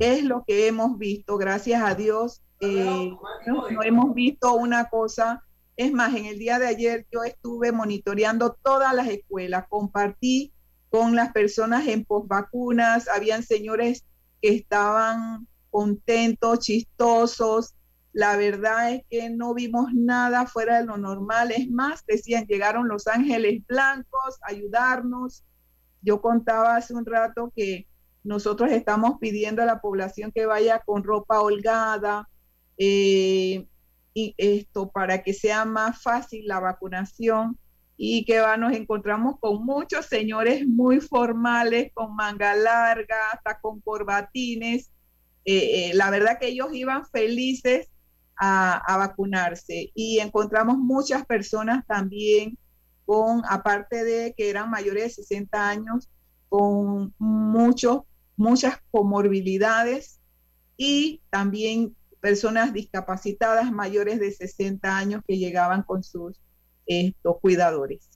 [0.00, 2.42] Es lo que hemos visto, gracias a Dios.
[2.58, 3.12] Eh,
[3.46, 5.44] no, no hemos visto una cosa.
[5.76, 10.51] Es más, en el día de ayer yo estuve monitoreando todas las escuelas, compartí
[10.92, 14.04] con las personas en posvacunas, habían señores
[14.42, 17.74] que estaban contentos, chistosos.
[18.12, 21.50] La verdad es que no vimos nada fuera de lo normal.
[21.50, 25.44] Es más, decían, llegaron los ángeles blancos a ayudarnos.
[26.02, 27.88] Yo contaba hace un rato que
[28.22, 32.28] nosotros estamos pidiendo a la población que vaya con ropa holgada
[32.76, 33.66] eh,
[34.12, 37.58] y esto para que sea más fácil la vacunación
[37.96, 43.80] y que va, nos encontramos con muchos señores muy formales, con manga larga, hasta con
[43.80, 44.90] corbatines.
[45.44, 47.88] Eh, eh, la verdad que ellos iban felices
[48.36, 52.58] a, vacunarse y encontramos muchas personas también
[53.06, 56.08] con, aparte de que eran mayores de 60 años,
[56.48, 58.02] con muchos,
[58.36, 60.18] muchas comorbilidades
[60.76, 66.41] y también personas discapacitadas mayores de 60 años que llegaban con sus
[66.86, 68.08] estos cuidadores.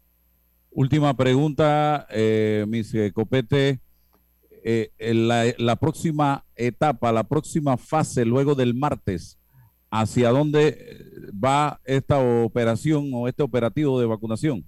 [0.70, 3.80] Última pregunta, eh, mis eh, Copete.
[4.68, 4.90] Eh,
[5.58, 9.38] la, próxima etapa, la próxima fase luego del martes,
[9.90, 14.66] ¿hacia dónde va esta operación o este operativo de vacunación?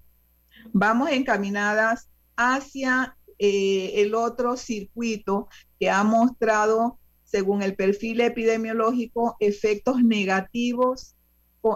[0.72, 5.48] Vamos encaminadas hacia el otro circuito
[5.80, 11.16] que ha mostrado, según el perfil epidemiológico, efectos negativos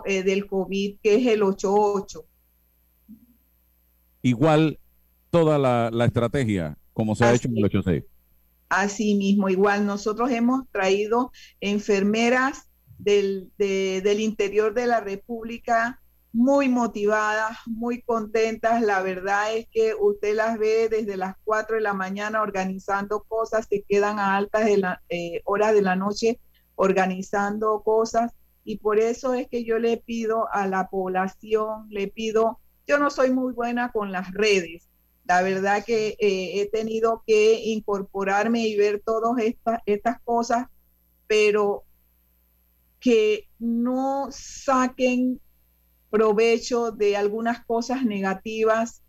[0.05, 2.25] eh, del COVID, que es el 88.
[4.23, 4.79] Igual
[5.31, 8.05] toda la, estrategia, como se ha hecho en el 86.
[8.69, 16.01] Así mismo, igual nosotros hemos traído enfermeras del, del interior de la República
[16.33, 18.83] muy motivadas, muy contentas.
[18.83, 23.67] La verdad es que usted las ve desde las 4 de la mañana organizando cosas,
[23.69, 26.41] se quedan a altas de la, eh, horas de la noche
[26.75, 28.33] organizando cosas
[28.65, 33.11] y por eso es que yo le pido a la población, le pido, yo no
[33.11, 34.89] soy muy buena con las redes,
[35.25, 40.67] la verdad que eh, he tenido que incorporarme y ver todas estas, estas cosas,
[41.27, 41.85] pero
[42.99, 45.41] que no saquen
[46.11, 49.03] provecho de algunas cosas negativas,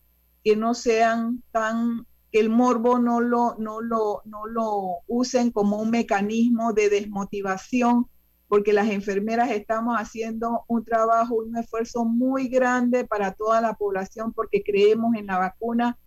[0.43, 5.77] que no sean tan, que el morbo no lo, no lo, no lo usen como
[5.77, 8.07] un mecanismo de desmotivación,
[8.47, 14.33] porque las enfermeras estamos haciendo un trabajo, un esfuerzo muy grande para toda la población
[14.33, 15.97] porque creemos en la vacuna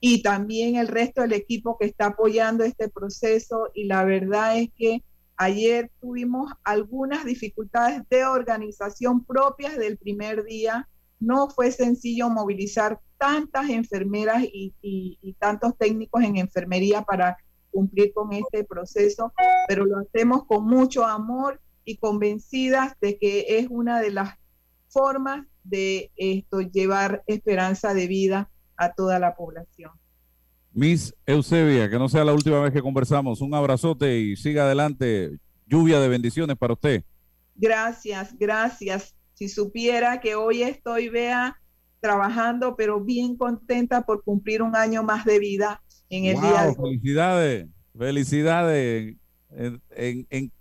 [0.00, 4.68] y también el resto del equipo que está apoyando este proceso y la verdad es
[4.76, 5.02] que
[5.36, 10.88] ayer tuvimos algunas dificultades de organización propias del primer día.
[11.20, 17.38] No fue sencillo movilizar tantas enfermeras y, y tantos técnicos en enfermería para
[17.70, 19.32] cumplir con este proceso,
[19.66, 24.34] pero lo hacemos con mucho amor y convencidas de que es una de las
[24.88, 29.92] formas de esto llevar esperanza de vida a toda la población.
[30.72, 35.38] Miss Eusebia, que no sea la última vez que conversamos, un abrazote y siga adelante.
[35.66, 37.04] Lluvia de bendiciones para usted.
[37.54, 39.14] Gracias, gracias.
[39.34, 41.58] Si supiera que hoy estoy, vea,
[42.00, 46.68] trabajando, pero bien contenta por cumplir un año más de vida en el día de
[46.68, 46.74] hoy.
[46.74, 47.66] Felicidades,
[47.96, 49.16] felicidades.
[49.50, 50.52] en, en, en,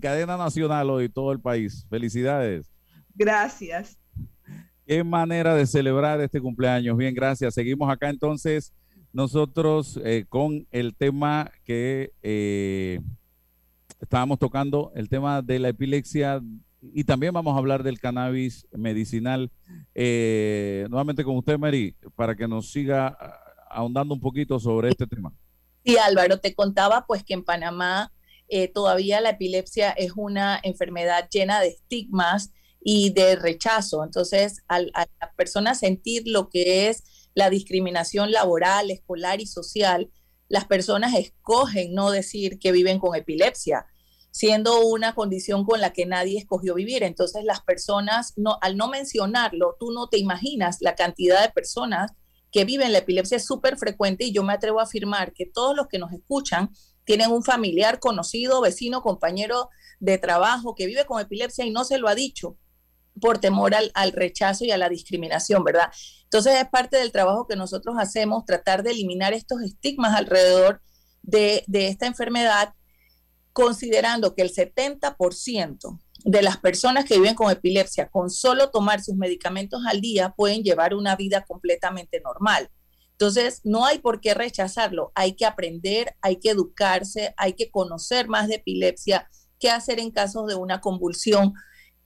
[0.00, 1.86] cadena nacional hoy todo el país.
[1.88, 2.70] Felicidades.
[3.14, 3.98] Gracias.
[4.86, 6.96] Qué manera de celebrar este cumpleaños.
[6.96, 7.54] Bien, gracias.
[7.54, 8.72] Seguimos acá entonces
[9.12, 13.00] nosotros eh, con el tema que eh,
[14.00, 16.40] estábamos tocando, el tema de la epilepsia
[16.80, 19.50] y también vamos a hablar del cannabis medicinal.
[19.94, 23.16] Eh, nuevamente con usted, Mary, para que nos siga
[23.68, 25.32] ahondando un poquito sobre este tema.
[25.84, 28.12] Sí, Álvaro, te contaba pues que en Panamá
[28.50, 32.50] eh, todavía la epilepsia es una enfermedad llena de estigmas
[32.82, 34.04] y de rechazo.
[34.04, 40.10] Entonces, al, a la persona sentir lo que es la discriminación laboral, escolar y social,
[40.48, 43.86] las personas escogen no decir que viven con epilepsia,
[44.32, 47.04] siendo una condición con la que nadie escogió vivir.
[47.04, 52.12] Entonces, las personas, no, al no mencionarlo, tú no te imaginas la cantidad de personas
[52.50, 55.76] que viven la epilepsia es súper frecuente y yo me atrevo a afirmar que todos
[55.76, 56.70] los que nos escuchan
[57.10, 61.98] tienen un familiar conocido, vecino, compañero de trabajo que vive con epilepsia y no se
[61.98, 62.56] lo ha dicho
[63.20, 65.90] por temor al, rechazo y a la discriminación, ¿verdad?
[66.22, 70.82] Entonces es parte del trabajo que nosotros hacemos, tratar de eliminar estos estigmas alrededor
[71.22, 72.74] de, de esta enfermedad,
[73.52, 79.16] considerando que el 70% de las personas que viven con epilepsia, con solo tomar sus
[79.16, 82.70] medicamentos al día, pueden llevar una vida completamente normal.
[83.20, 88.28] Entonces, no hay por qué rechazarlo, hay que aprender, hay que educarse, hay que conocer
[88.28, 91.52] más de epilepsia, qué hacer en casos de una convulsión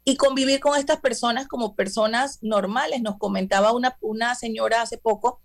[0.03, 3.01] y convivir con estas personas como personas normales.
[3.01, 5.41] Nos comentaba una, una señora hace poco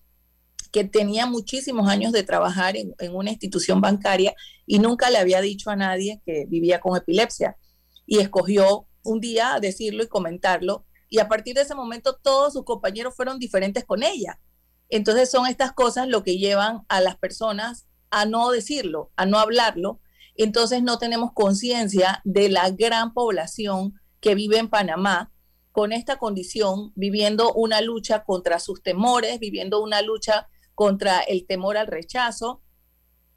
[0.72, 4.34] que tenía muchísimos años de trabajar en, en, una institución bancaria
[4.66, 7.58] y nunca le había dicho a nadie que vivía con epilepsia.
[8.08, 10.88] Y escogió un día decirlo y comentarlo.
[11.10, 14.40] Y a partir de ese momento todos sus compañeros fueron diferentes con ella.
[14.90, 19.38] Entonces son estas cosas lo que llevan a las personas a no decirlo, a no
[19.38, 20.02] hablarlo.
[20.36, 25.32] Entonces no tenemos conciencia de la gran población que vive en Panamá
[25.72, 31.78] con esta condición, viviendo una lucha contra sus temores, viviendo una lucha contra el temor
[31.78, 32.64] al rechazo.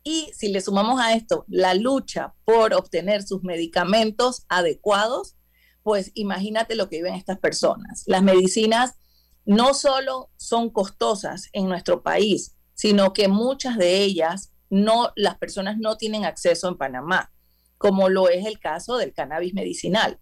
[0.03, 5.37] Y si le sumamos a esto la lucha por obtener sus medicamentos adecuados,
[5.83, 8.05] pues imagínate lo que viven estas personas.
[8.07, 8.95] Las medicinas
[9.45, 15.79] no solo son costosas en nuestro país, sino que muchas de ellas no las personas
[15.79, 17.33] no tienen acceso en Panamá,
[17.79, 20.21] como lo es el caso del cannabis medicinal.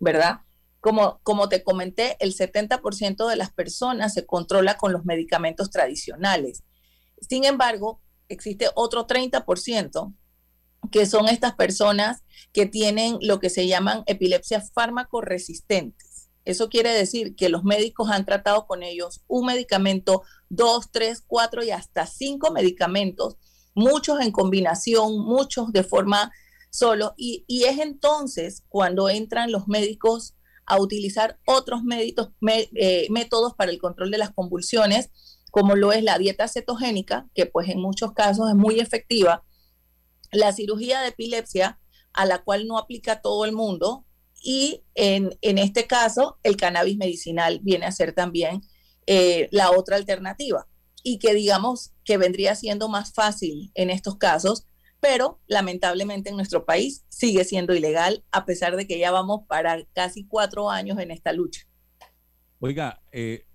[0.00, 0.40] ¿verdad?
[0.80, 6.64] Como, como te comenté, el 70% de las personas se controla con los medicamentos tradicionales.
[7.20, 10.14] Sin embargo, existe otro 30%
[10.90, 16.09] que son estas personas que tienen lo que se llaman epilepsias fármaco resistentes.
[16.44, 21.62] Eso quiere decir que los médicos han tratado con ellos un medicamento, dos, tres, cuatro
[21.62, 23.36] y hasta cinco medicamentos,
[23.74, 26.32] muchos en combinación, muchos de forma
[26.70, 27.14] solo.
[27.16, 30.34] Y, es entonces cuando entran los médicos
[30.66, 35.10] a utilizar otros eh, métodos para el control de las convulsiones,
[35.50, 39.44] como lo es la dieta cetogénica, que pues en muchos casos es muy efectiva,
[40.32, 41.80] la cirugía de epilepsia,
[42.12, 44.06] a la cual no aplica todo el mundo,
[44.42, 48.62] y en, este caso el cannabis medicinal viene a ser también
[49.06, 50.66] eh, la otra alternativa,
[51.02, 54.66] y que digamos que vendría siendo más fácil en estos casos
[55.00, 59.84] pero lamentablemente en nuestro país sigue siendo ilegal a pesar de que ya vamos para
[59.92, 61.62] casi cuatro años en esta lucha.
[62.60, 63.46] Oiga, eh,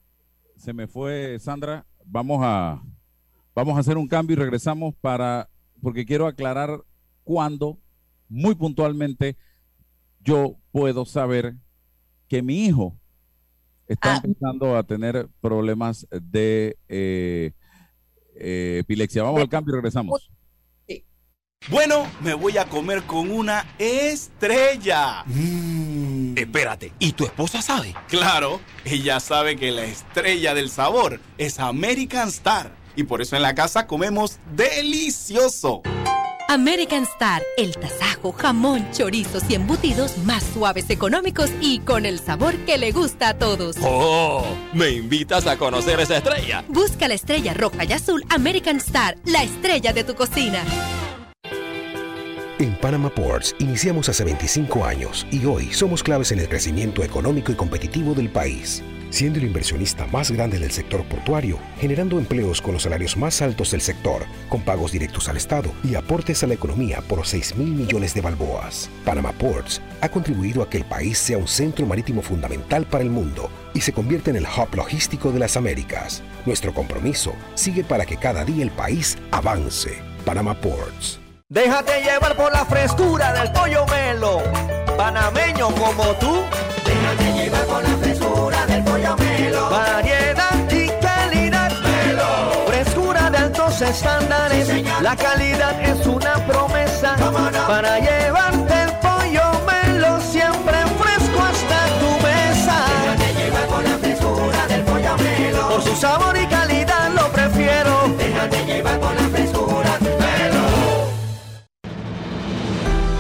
[0.58, 2.82] se me fue Sandra, vamos a,
[3.54, 5.50] vamos a hacer un cambio y regresamos para,
[5.82, 6.84] porque quiero aclarar
[7.24, 7.80] cuándo,
[8.28, 9.38] muy puntualmente,
[10.26, 11.56] yo puedo saber
[12.28, 12.98] que mi hijo
[13.88, 14.22] está ah.
[14.24, 17.52] empezando a tener problemas de eh,
[18.36, 19.24] eh, epilepsia.
[19.24, 20.30] Vamos al cambio y regresamos.
[21.70, 25.24] Bueno, me voy a comer con una estrella.
[25.26, 26.38] Mm.
[26.38, 27.96] Espérate, ¿y tu esposa sabe?
[28.08, 32.76] Claro, ella sabe que la estrella del sabor es American Star.
[32.96, 35.82] Y por eso en la casa comemos delicioso.
[36.48, 42.56] American Star, el tasajo, jamón, chorizos y embutidos más suaves, económicos y con el sabor
[42.66, 43.78] que le gusta a todos.
[43.82, 44.46] ¡Oh!
[44.74, 46.64] ¿Me invitas a conocer esa estrella?
[46.68, 50.64] Busca la estrella roja y azul American Star, la estrella de tu cocina.
[52.58, 57.52] En Panama Ports iniciamos hace 25 años y hoy somos claves en el crecimiento económico
[57.52, 62.74] y competitivo del país, siendo el inversionista más grande del sector portuario, generando empleos con
[62.74, 66.54] los salarios más altos del sector, con pagos directos al Estado y aportes a la
[66.54, 68.90] economía por 6 mil millones de balboas.
[69.04, 73.10] Panama Ports ha contribuido a que el país sea un centro marítimo fundamental para el
[73.10, 76.24] mundo y se convierte en el hub logístico de las Américas.
[76.46, 79.98] Nuestro compromiso sigue para que cada día el país avance.
[80.26, 81.20] Panama Ports.
[81.48, 84.42] Déjate llevar por la frescura del pollo melo,
[84.98, 86.44] panameño como tú.
[93.96, 94.68] Estándares.
[95.02, 97.16] la calidad es una promesa
[97.68, 102.78] para llevarte el pollo melo siempre fresco hasta tu mesa.
[102.92, 105.70] Déjate llevar por la frescura del pollo melo.
[105.70, 108.16] Por su sabor y calidad lo prefiero.
[108.18, 109.92] Déjate llevar por la frescura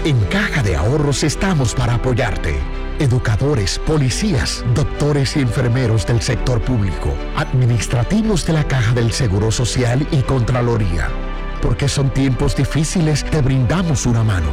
[0.03, 2.74] En Caja de Ahorros estamos para apoyarte.
[2.97, 10.07] Educadores, policías, doctores y enfermeros del sector público, administrativos de la Caja del Seguro Social
[10.11, 11.09] y Contraloría.
[11.61, 14.47] Porque son tiempos difíciles, te brindamos una mano.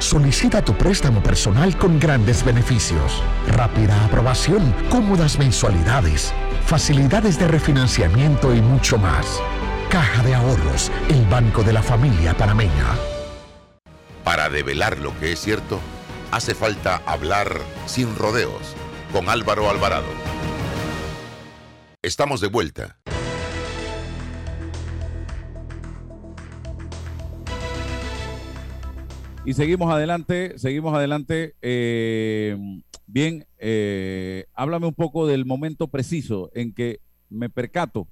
[0.00, 6.34] Solicita tu préstamo personal con grandes beneficios, rápida aprobación, cómodas mensualidades,
[6.66, 9.40] facilidades de refinanciamiento y mucho más.
[9.90, 12.96] Caja de Ahorros, el banco de la familia panameña.
[14.24, 15.80] Para develar lo que es cierto,
[16.30, 18.74] hace falta hablar sin rodeos
[19.12, 20.06] con Álvaro Alvarado.
[22.02, 22.98] Estamos de vuelta.
[29.44, 31.54] Y seguimos adelante, seguimos adelante.
[31.62, 32.56] Eh,
[33.06, 38.08] bien, eh, háblame un poco del momento preciso en que me percato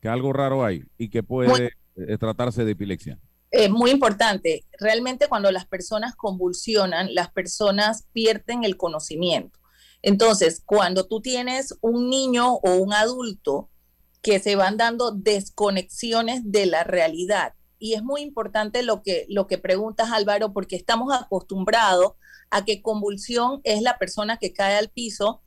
[0.00, 3.18] que algo raro hay y que puede eh, tratarse de epilepsia.
[3.68, 4.64] Muy importante.
[4.78, 9.58] Realmente cuando las personas convulsionan, las personas pierden el conocimiento.
[10.02, 13.68] Entonces, cuando tú tienes un niño o un adulto
[14.22, 19.46] que se van dando desconexiones de la realidad, y es muy importante lo que, lo
[19.46, 22.12] que preguntas, Álvaro, porque estamos acostumbrados
[22.50, 25.42] a que convulsión es la persona que cae al piso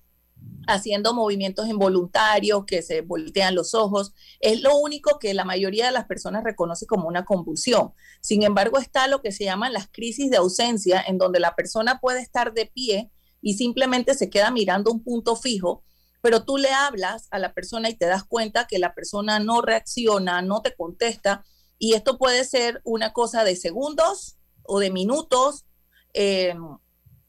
[0.68, 4.14] haciendo movimientos involuntarios, que se voltean los ojos.
[4.40, 7.94] Es lo único que la mayoría de las personas reconoce como una convulsión.
[8.22, 12.00] Sin embargo, está lo que se llaman las crisis de ausencia, en donde la persona
[12.00, 15.84] puede estar de pie y simplemente se queda mirando un punto fijo,
[16.22, 19.62] pero tú le hablas a la persona y te das cuenta que la persona no
[19.62, 21.44] reacciona, no te contesta,
[21.78, 25.66] y esto puede ser una cosa de segundos o de minutos.
[26.14, 26.56] Eh,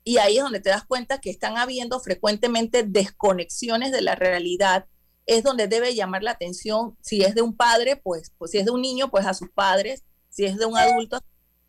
[0.05, 4.87] y ahí es donde te das cuenta que están habiendo frecuentemente desconexiones de la realidad.
[5.27, 8.67] Es donde debe llamar la atención, si es de un padre, pues, pues si es
[8.67, 11.21] de un niño, pues a sus padres, si es de un adulto,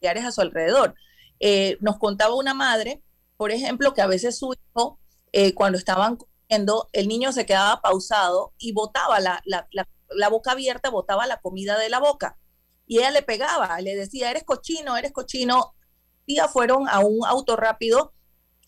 [0.05, 0.95] a su alrededor.
[1.39, 3.01] Eh, nos contaba una madre,
[3.37, 4.99] por ejemplo, que a veces su hijo,
[5.31, 11.25] eh, cuando estaban comiendo, el niño se quedaba pausado y botaba la, boca abierta, botaba
[11.25, 12.37] la comida de la boca.
[12.85, 15.73] Y ella le pegaba, le decía, eres cochino, eres cochino.
[16.27, 18.13] Día fueron a un auto rápido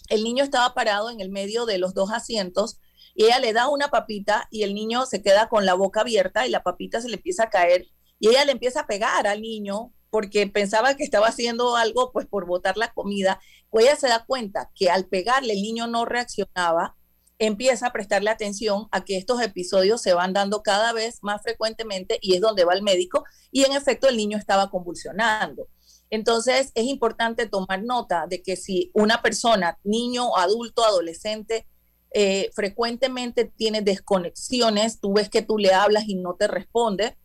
[0.09, 2.79] el niño estaba parado en el medio de los dos asientos
[3.15, 6.45] y ella le da una papita y el niño se queda con la boca abierta
[6.45, 7.87] y la papita se le empieza a caer
[8.19, 12.25] y ella le empieza a pegar al niño porque pensaba que estaba haciendo algo pues
[12.25, 13.39] por botar la comida.
[13.69, 16.95] Pues ella se da cuenta que al pegarle el niño no reaccionaba,
[17.39, 22.17] empieza a prestarle atención a que estos episodios se van dando cada vez más frecuentemente
[22.21, 25.67] y es donde va el médico y en efecto el niño estaba convulsionando.
[26.09, 31.67] Entonces, es importante tomar nota de que si una persona, niño, adulto, adolescente,
[32.13, 37.17] eh, frecuentemente tiene desconexiones, tú ves que tú le hablas y no te responde,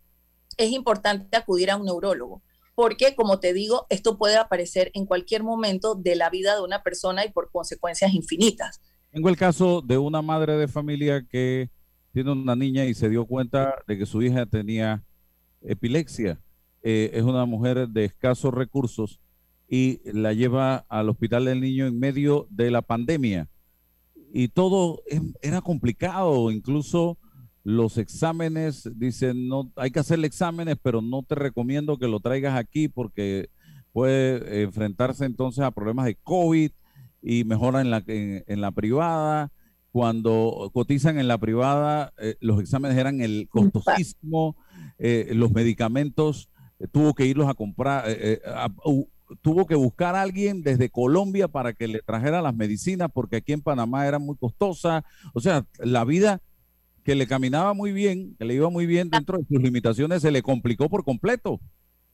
[0.57, 2.43] es importante acudir a un neurólogo,
[2.75, 6.83] porque como te digo, esto puede aparecer en cualquier momento de la vida de una
[6.83, 8.81] persona y por consecuencias infinitas.
[9.13, 11.71] Tengo el caso de una madre de familia que
[12.13, 15.03] tiene una niña y se dio cuenta de que su hija tenía
[15.63, 16.41] epilepsia
[16.83, 19.21] eh, es una mujer de escasos recursos
[19.69, 23.49] y la lleva al hospital del niño en medio de la pandemia.
[24.33, 25.03] Y todo
[25.41, 27.19] era complicado, incluso
[27.65, 32.57] los exámenes, dicen, no, hay que hacerle exámenes, pero no te recomiendo que lo traigas
[32.57, 33.51] aquí porque
[33.93, 36.71] puede enfrentarse entonces a problemas de COVID
[37.23, 39.53] y mejora en la, en, la privada.
[39.93, 44.57] Cuando cotizan en la privada, eh, los exámenes eran el costosísimo,
[44.99, 46.51] eh, los medicamentos
[46.91, 49.05] tuvo que irlos a comprar, eh, eh,
[49.41, 53.53] tuvo que buscar a alguien desde Colombia para que le trajera las medicinas, porque aquí
[53.53, 55.05] en Panamá era muy costosa.
[55.35, 56.41] O sea, la vida
[57.05, 60.31] que le caminaba muy bien, que le iba muy bien dentro de sus limitaciones, se
[60.31, 61.61] le complicó por completo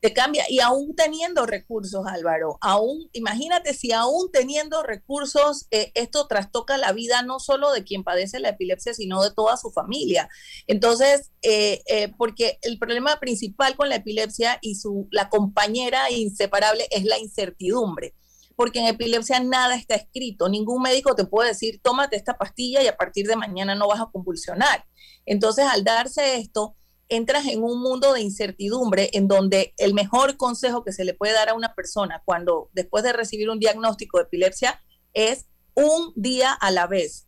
[0.00, 0.44] te cambia.
[0.48, 6.92] Y aún teniendo recursos, Álvaro, aún, imagínate si aún teniendo recursos, eh, esto trastoca la
[6.92, 10.28] vida no solo de quien padece la epilepsia, sino de toda su familia.
[10.66, 16.86] Entonces, eh, eh, porque el problema principal con la epilepsia y su, la compañera inseparable
[16.90, 18.14] es la incertidumbre.
[18.54, 20.48] Porque en epilepsia nada está escrito.
[20.48, 24.00] Ningún médico te puede decir, tómate esta pastilla y a partir de mañana no vas
[24.00, 24.84] a convulsionar.
[25.26, 26.76] Entonces, al darse esto,
[27.08, 31.32] entras en un mundo de incertidumbre en donde el mejor consejo que se le puede
[31.32, 34.80] dar a una persona cuando después de recibir un diagnóstico de epilepsia
[35.14, 37.26] es un día a la vez.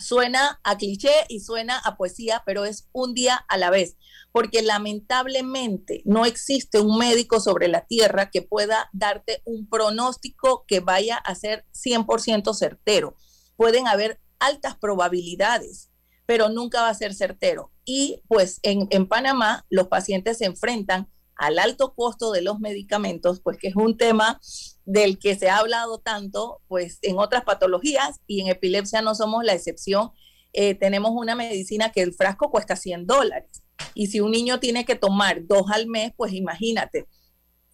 [0.00, 3.96] Suena a cliché y suena a poesía, pero es un día a la vez,
[4.30, 10.80] porque lamentablemente no existe un médico sobre la tierra que pueda darte un pronóstico que
[10.80, 13.16] vaya a ser 100% certero.
[13.56, 15.90] Pueden haber altas probabilidades,
[16.26, 17.72] pero nunca va a ser certero.
[17.90, 23.56] Y pues en, Panamá los pacientes se enfrentan al alto costo de los medicamentos, pues
[23.56, 24.38] que es un tema
[24.84, 29.42] del que se ha hablado tanto, pues en otras patologías y en epilepsia no somos
[29.42, 30.10] la excepción.
[30.52, 33.62] Eh, tenemos una medicina que el frasco cuesta 100 dólares.
[33.94, 37.08] Y si un niño tiene que tomar dos al mes, pues imagínate,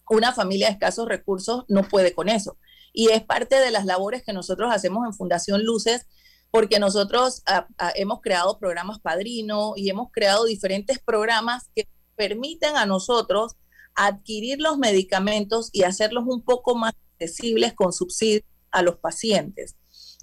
[0.09, 2.57] una familia de escasos recursos no puede con eso.
[2.93, 6.07] Y es parte de las labores que nosotros hacemos en Fundación Luces
[6.55, 12.77] porque nosotros ah, ah, hemos creado programas padrino y hemos creado diferentes programas que permiten
[12.77, 13.57] a nosotros
[13.97, 19.75] adquirir los medicamentos y hacerlos un poco más accesibles con subsidios a los pacientes.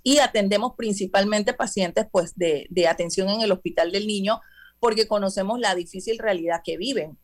[0.03, 4.39] Y atendemos principalmente pacientes pues, de, de atención en el hospital del niño
[4.79, 7.17] porque conocemos la difícil realidad que viven.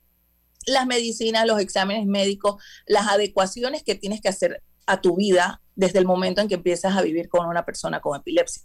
[0.65, 5.99] Las medicinas, los exámenes médicos, las adecuaciones que tienes que hacer a tu vida desde
[5.99, 8.63] el momento en que empiezas a vivir con una persona con epilepsia.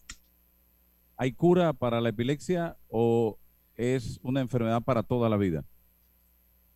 [1.22, 3.38] ¿Hay cura para la epilepsia o
[3.76, 5.64] es una enfermedad para toda la vida?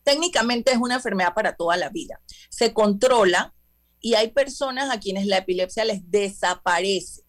[0.03, 2.21] Técnicamente es una enfermedad para toda la vida.
[2.49, 3.53] Se controla
[3.99, 7.23] y hay personas a quienes la epilepsia les desaparece.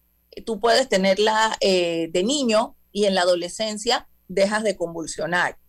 [0.45, 5.59] Tú puedes tenerla eh, de niño y en la adolescencia dejas de convulsionar.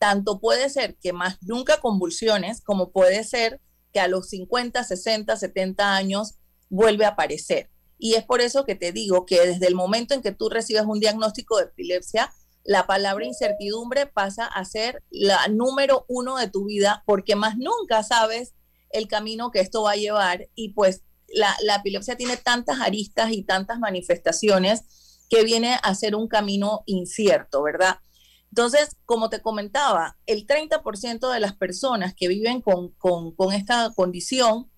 [0.00, 3.60] Tanto puede ser que más nunca convulsiones, como puede ser
[3.92, 7.70] que a los 50, 60, 70 años vuelve a aparecer.
[8.04, 10.82] Y es por eso que te digo que desde el momento en que tú recibes
[10.86, 12.34] un diagnóstico de epilepsia,
[12.64, 18.02] la palabra incertidumbre pasa a ser la número uno de tu vida porque más nunca
[18.02, 18.54] sabes
[18.90, 23.44] el camino que esto va a llevar y pues la, epilepsia tiene tantas aristas y
[23.44, 27.98] tantas manifestaciones que viene a ser un camino incierto, ¿verdad?
[28.50, 34.71] Entonces, como te comentaba, el 30% de las personas que viven con, con, esta condición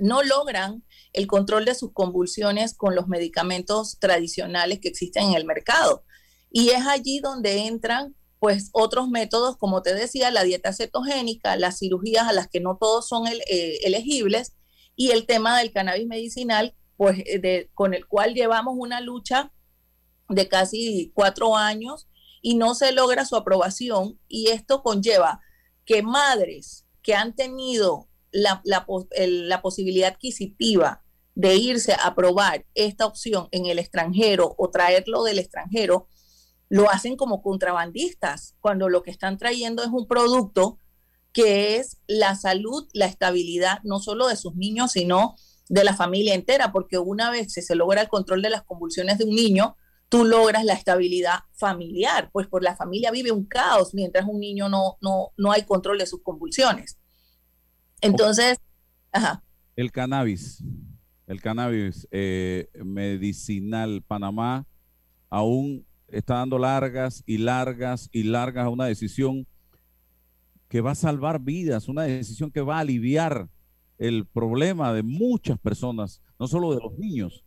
[0.00, 5.44] no logran el control de sus convulsiones con los medicamentos tradicionales que existen en el
[5.44, 6.04] mercado.
[6.50, 11.78] Y es allí donde entran pues otros métodos, como te decía, la dieta cetogénica, las
[11.78, 14.56] cirugías a las que no todos son eh, elegibles
[14.96, 19.52] y el tema del cannabis medicinal, pues eh, con el cual llevamos una lucha
[20.28, 22.08] de casi cuatro años
[22.40, 25.40] y no se logra su aprobación y esto conlleva
[25.84, 31.02] que madres que han tenido la, posibilidad adquisitiva
[31.34, 36.08] de irse a probar esta opción en el extranjero o traerlo del extranjero,
[36.68, 40.78] lo hacen como contrabandistas, cuando lo que están trayendo es un producto
[41.32, 45.36] que es la salud, la estabilidad, no solo de sus niños, sino
[45.68, 49.18] de la familia entera, porque una vez se, se logra el control de las convulsiones
[49.18, 49.76] de un niño,
[50.08, 54.68] tú logras la estabilidad familiar, pues por la familia vive un caos mientras un niño
[54.68, 56.99] no, no, no hay control de sus convulsiones.
[58.00, 58.58] Entonces,
[59.12, 59.42] ajá.
[59.76, 60.62] El cannabis,
[61.26, 64.66] el cannabis eh, medicinal Panamá
[65.28, 69.46] aún está dando largas y largas y largas a una decisión
[70.68, 73.48] que va a salvar vidas, una decisión que va a aliviar
[73.98, 77.44] el problema de muchas personas, no solo de los niños.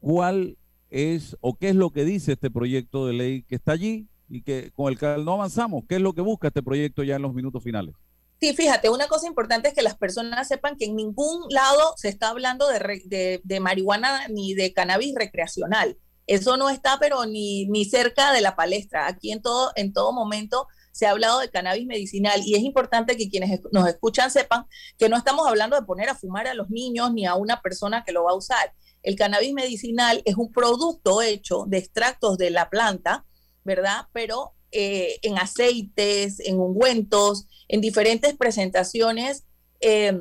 [0.00, 0.56] ¿Cuál
[0.90, 4.42] es o qué es lo que dice este proyecto de ley que está allí y
[4.42, 5.84] que con el que no avanzamos?
[5.88, 7.94] ¿Qué es lo que busca este proyecto ya en los minutos finales?
[8.40, 12.08] Sí, fíjate, una cosa importante es que las personas sepan que en ningún lado se
[12.08, 15.96] está hablando de, de, marihuana ni de cannabis recreacional.
[16.26, 19.06] Eso no está, pero ni, ni cerca de la palestra.
[19.06, 23.16] Aquí en todo, en todo momento se ha hablado de cannabis medicinal y es importante
[23.16, 24.66] que quienes nos escuchan sepan
[24.96, 28.04] que no estamos hablando de poner a fumar a los niños ni a una persona
[28.04, 28.72] que lo va a usar.
[29.02, 33.26] El cannabis medicinal es un producto hecho de extractos de la planta,
[33.64, 34.06] ¿verdad?
[34.12, 39.44] Pero eh, en aceites, en ungüentos, en diferentes presentaciones.
[39.80, 40.16] Eh,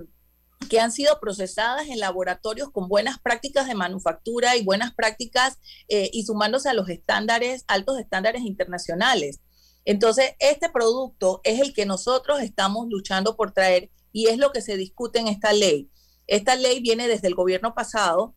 [0.69, 6.09] que han sido procesadas en laboratorios con buenas prácticas de manufactura y buenas prácticas eh,
[6.13, 9.41] y sumándose a los estándares, altos estándares internacionales.
[9.83, 14.61] Entonces, este producto es el que nosotros estamos luchando por traer y es lo que
[14.61, 15.91] se discute en esta ley.
[16.27, 18.33] Esta ley viene desde el gobierno pasado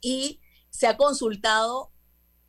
[0.00, 0.40] y
[0.70, 1.92] se ha consultado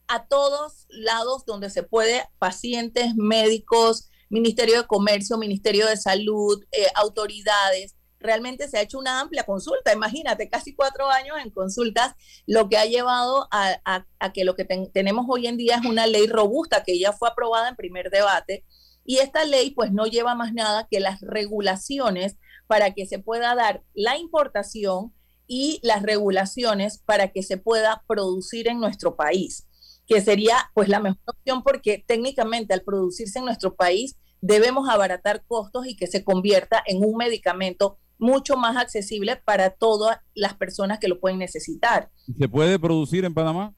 [0.08, 6.88] a todos lados donde se puede, pacientes, médicos, Ministerio de Comercio, Ministerio de Salud, eh,
[6.96, 7.96] autoridades,
[8.26, 9.94] realmente se ha hecho una amplia consulta.
[9.94, 12.14] Imagínate, casi cuatro años en consultas,
[12.46, 14.04] lo que ha llevado a,
[14.34, 17.70] que lo que tenemos hoy en día es una ley robusta que ya fue aprobada
[17.70, 18.66] en primer debate.
[19.06, 23.54] Y esta ley pues no lleva más nada que las regulaciones para que se pueda
[23.54, 25.14] dar la importación
[25.48, 29.65] y las regulaciones para que se pueda producir en nuestro país,
[30.08, 35.44] que sería pues la mejor opción porque técnicamente al producirse en nuestro país debemos abaratar
[35.48, 41.00] costos y que se convierta en un medicamento mucho más accesible para todas las personas
[41.00, 42.12] que lo pueden necesitar.
[42.40, 43.74] ¿Se puede producir en Panamá?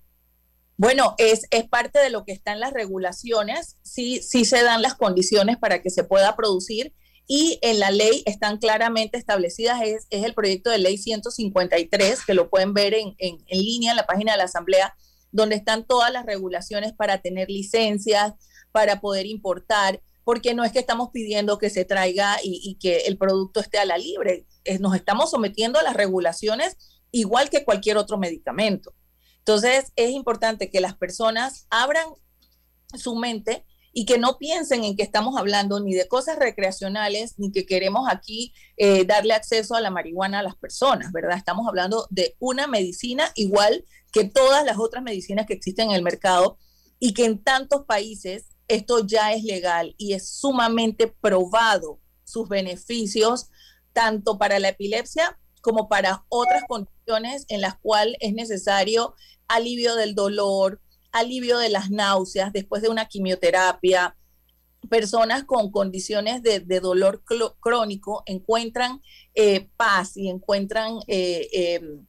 [0.75, 4.84] Bueno, es, es parte de lo que está en las regulaciones, sí, sí se dan
[4.84, 6.93] las condiciones para que se pueda producir
[7.28, 12.34] y en la ley están claramente establecidas, es, es el proyecto de ley 153, que
[12.36, 14.95] lo pueden ver en, en, en línea en la página de la Asamblea,
[15.38, 18.33] donde están todas las regulaciones para tener licencias,
[18.71, 23.19] para poder importar, porque no es que estamos pidiendo que se traiga y, que el
[23.19, 24.47] producto esté a la libre,
[24.79, 26.75] nos estamos sometiendo a las regulaciones
[27.11, 28.95] igual que cualquier otro medicamento.
[29.38, 32.07] Entonces es importante que las personas abran
[32.97, 33.63] su mente
[33.93, 38.09] y que no piensen en que estamos hablando ni de cosas recreacionales, ni que queremos
[38.11, 41.38] aquí eh, darle acceso a la marihuana a las personas, ¿verdad?
[41.38, 43.85] Estamos hablando de una medicina igual
[44.18, 46.57] que todas las otras medicinas que existen en el mercado
[46.99, 53.49] y que en tantos países esto ya es legal y es sumamente probado sus beneficios
[53.93, 59.15] tanto para la epilepsia como para otras condiciones en las cuales es necesario
[59.47, 64.15] alivio del dolor, alivio de las náuseas después de una quimioterapia.
[64.89, 67.24] Personas con condiciones de, dolor
[67.59, 69.01] crónico encuentran
[69.36, 72.07] eh, paz y encuentran eh, em,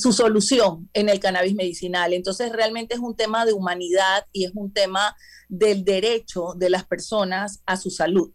[0.00, 2.12] su solución en el cannabis medicinal.
[2.12, 5.16] Entonces realmente es un tema de humanidad y es un tema
[5.48, 8.30] del derecho de las personas a su salud.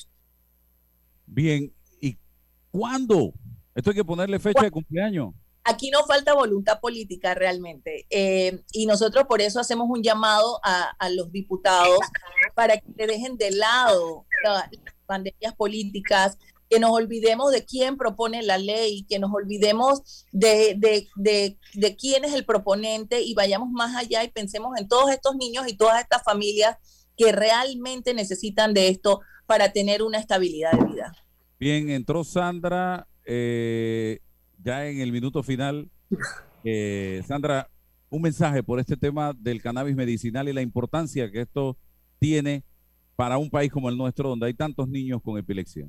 [1.26, 2.18] Bien, ¿y
[2.72, 3.34] cuándo?
[3.74, 5.34] Esto hay que ponerle fecha de cumpleaños.
[5.64, 8.06] Aquí no falta voluntad política realmente.
[8.10, 12.00] Eh, y nosotros por eso hacemos un llamado a, los diputados
[12.54, 14.70] para que dejen de lado las
[15.08, 16.38] pandemias políticas,
[16.70, 20.78] que nos olvidemos de quién propone la ley, que nos olvidemos de,
[21.16, 25.68] de, quién es el proponente y vayamos más allá y pensemos en todos estos niños
[25.68, 26.78] y todas estas familias
[27.18, 31.14] que realmente necesitan de esto para tener una estabilidad de vida.
[31.60, 34.20] Bien, entró Sandra eh,
[34.64, 35.90] ya en el minuto final.
[36.64, 37.70] Eh, Sandra,
[38.10, 41.78] un mensaje por este tema del cannabis medicinal y la importancia que esto
[42.20, 42.64] tiene
[43.16, 45.88] para un país como el nuestro, donde hay tantos niños con epilepsia.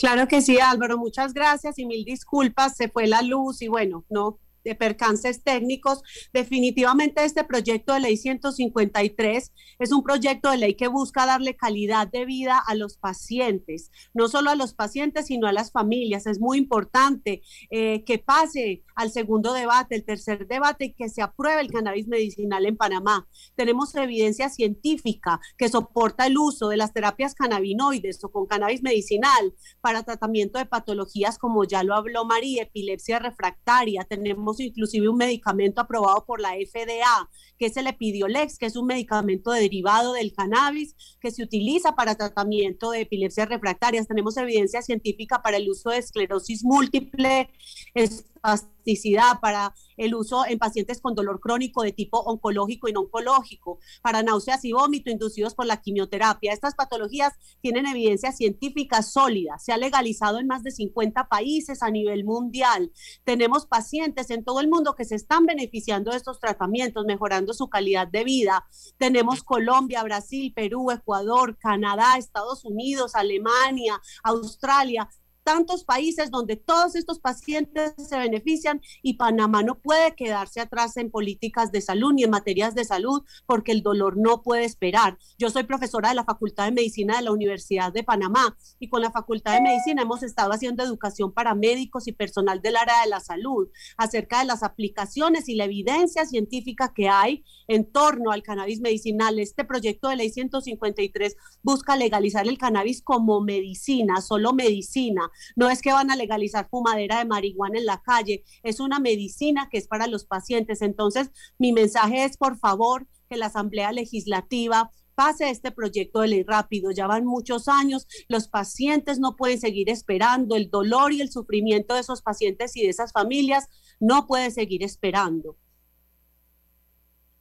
[0.00, 4.06] Claro que sí, Álvaro, muchas gracias y mil disculpas, se fue la luz y bueno,
[4.08, 6.02] no de percances técnicos.
[6.32, 12.08] Definitivamente este proyecto de ley 153 es un proyecto de ley que busca darle calidad
[12.08, 16.26] de vida a los pacientes, no solo a los pacientes, sino a las familias.
[16.26, 21.22] Es muy importante eh, que pase al segundo debate, el tercer debate y que se
[21.22, 23.26] apruebe el cannabis medicinal en Panamá.
[23.54, 29.54] Tenemos evidencia científica que soporta el uso de las terapias cannabinoides o con cannabis medicinal
[29.80, 34.04] para tratamiento de patologías como ya lo habló María, epilepsia refractaria.
[34.04, 37.28] Tenemos inclusive un medicamento aprobado por la FDA,
[37.58, 42.16] que es el Epidiolex, que es un medicamento derivado del cannabis que se utiliza para
[42.16, 44.08] tratamiento de epilepsias refractarias.
[44.08, 47.50] Tenemos evidencia científica para el uso de esclerosis múltiple,
[47.94, 53.78] espasticidad, para el uso en pacientes con dolor crónico de tipo oncológico y no oncológico,
[54.02, 56.52] para náuseas y vómito inducidos por la quimioterapia.
[56.52, 61.90] Estas patologías tienen evidencia científica sólida, se ha legalizado en más de 50 países a
[61.90, 62.92] nivel mundial.
[63.24, 67.68] Tenemos pacientes en todo el mundo que se están beneficiando de estos tratamientos, mejorando su
[67.68, 68.66] calidad de vida.
[68.96, 75.08] Tenemos Colombia, Brasil, Perú, Ecuador, Canadá, Estados Unidos, Alemania, Australia,
[75.42, 81.10] tantos países donde todos estos pacientes se benefician y Panamá no puede quedarse atrás en
[81.10, 85.18] políticas de salud ni en materias de salud porque el dolor no puede esperar.
[85.38, 89.02] Yo soy profesora de la Facultad de Medicina de la Universidad de Panamá y con
[89.02, 93.08] la Facultad de Medicina hemos estado haciendo educación para médicos y personal del área de
[93.08, 98.42] la salud acerca de las aplicaciones y la evidencia científica que hay en torno al
[98.42, 99.38] cannabis medicinal.
[99.38, 105.82] Este proyecto de ley 153 busca legalizar el cannabis como medicina, solo medicina no es
[105.82, 109.86] que van a legalizar fumadera de marihuana en la calle, es una medicina que es
[109.86, 110.82] para los pacientes.
[110.82, 116.42] Entonces, mi mensaje es, por favor, que la Asamblea Legislativa pase este proyecto de ley
[116.42, 116.90] rápido.
[116.92, 121.94] Ya van muchos años, los pacientes no pueden seguir esperando, el dolor y el sufrimiento
[121.94, 123.68] de esos pacientes y de esas familias
[124.00, 125.58] no puede seguir esperando.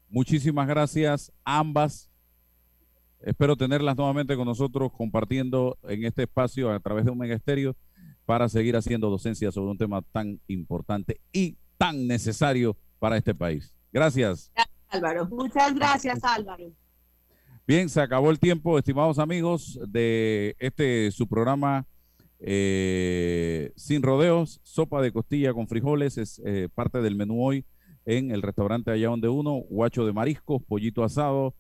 [0.09, 2.09] Muchísimas gracias ambas.
[3.21, 7.75] Espero tenerlas nuevamente con nosotros compartiendo en este espacio a través de un megasterio
[8.25, 13.73] para seguir haciendo docencia sobre un tema tan importante y tan necesario para este país.
[13.91, 14.51] Gracias.
[14.87, 15.27] Álvaro.
[15.27, 16.71] Muchas gracias, Álvaro.
[17.67, 21.85] Bien, se acabó el tiempo, estimados amigos, de este su programa
[22.39, 27.65] eh, Sin Rodeos, sopa de costilla con frijoles, es eh, parte del menú hoy
[28.05, 31.53] en el restaurante allá donde uno, guacho de mariscos, pollito asado,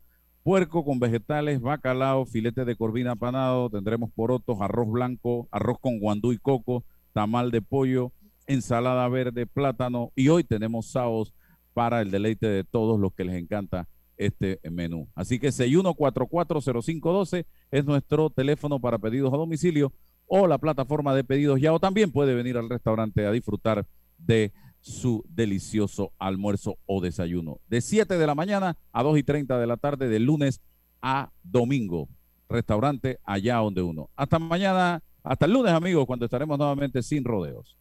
[0.43, 6.31] puerco con vegetales, bacalao, filete de corvina panado, tendremos porotos, arroz blanco, arroz con guandú
[6.31, 6.83] y coco,
[7.13, 8.11] tamal de pollo,
[8.47, 11.33] ensalada verde, plátano y hoy tenemos saos
[11.73, 13.87] para el deleite de todos los que les encanta
[14.17, 15.07] este menú.
[15.15, 19.93] Así que 61440512 es nuestro teléfono para pedidos a domicilio
[20.25, 23.85] o la plataforma de pedidos ya o también puede venir al restaurante a disfrutar
[24.17, 24.51] de
[24.81, 27.59] su delicioso almuerzo o desayuno.
[27.67, 30.61] De 7 de la mañana a 2 y 30 de la tarde, de lunes
[31.01, 32.07] a domingo.
[32.47, 34.09] Restaurante allá donde uno.
[34.15, 37.77] Hasta mañana, hasta el lunes, amigos, cuando estaremos nuevamente sin rodeos.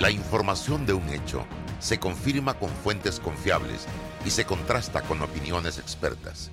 [0.00, 1.44] La información de un hecho
[1.78, 3.86] se confirma con fuentes confiables
[4.24, 6.50] y se contrasta con opiniones expertas.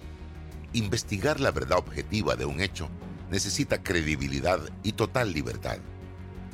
[0.73, 2.89] Investigar la verdad objetiva de un hecho
[3.29, 5.77] necesita credibilidad y total libertad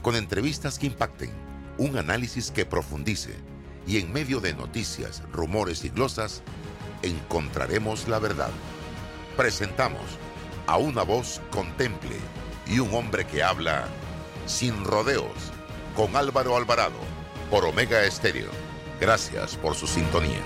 [0.08, 1.30] con entrevistas que impacten,
[1.78, 3.36] un análisis que profundice
[3.86, 6.43] y en medio de noticias, rumores y glosas,
[7.01, 8.51] encontraremos la verdad.
[9.36, 10.03] Presentamos
[10.66, 12.16] a una voz contemple
[12.68, 13.89] y un hombre que habla
[14.45, 15.51] sin rodeos
[15.93, 17.01] con Álvaro Alvarado
[17.51, 18.51] por Omega Estéreo.
[19.01, 20.39] Gracias por su sintonía.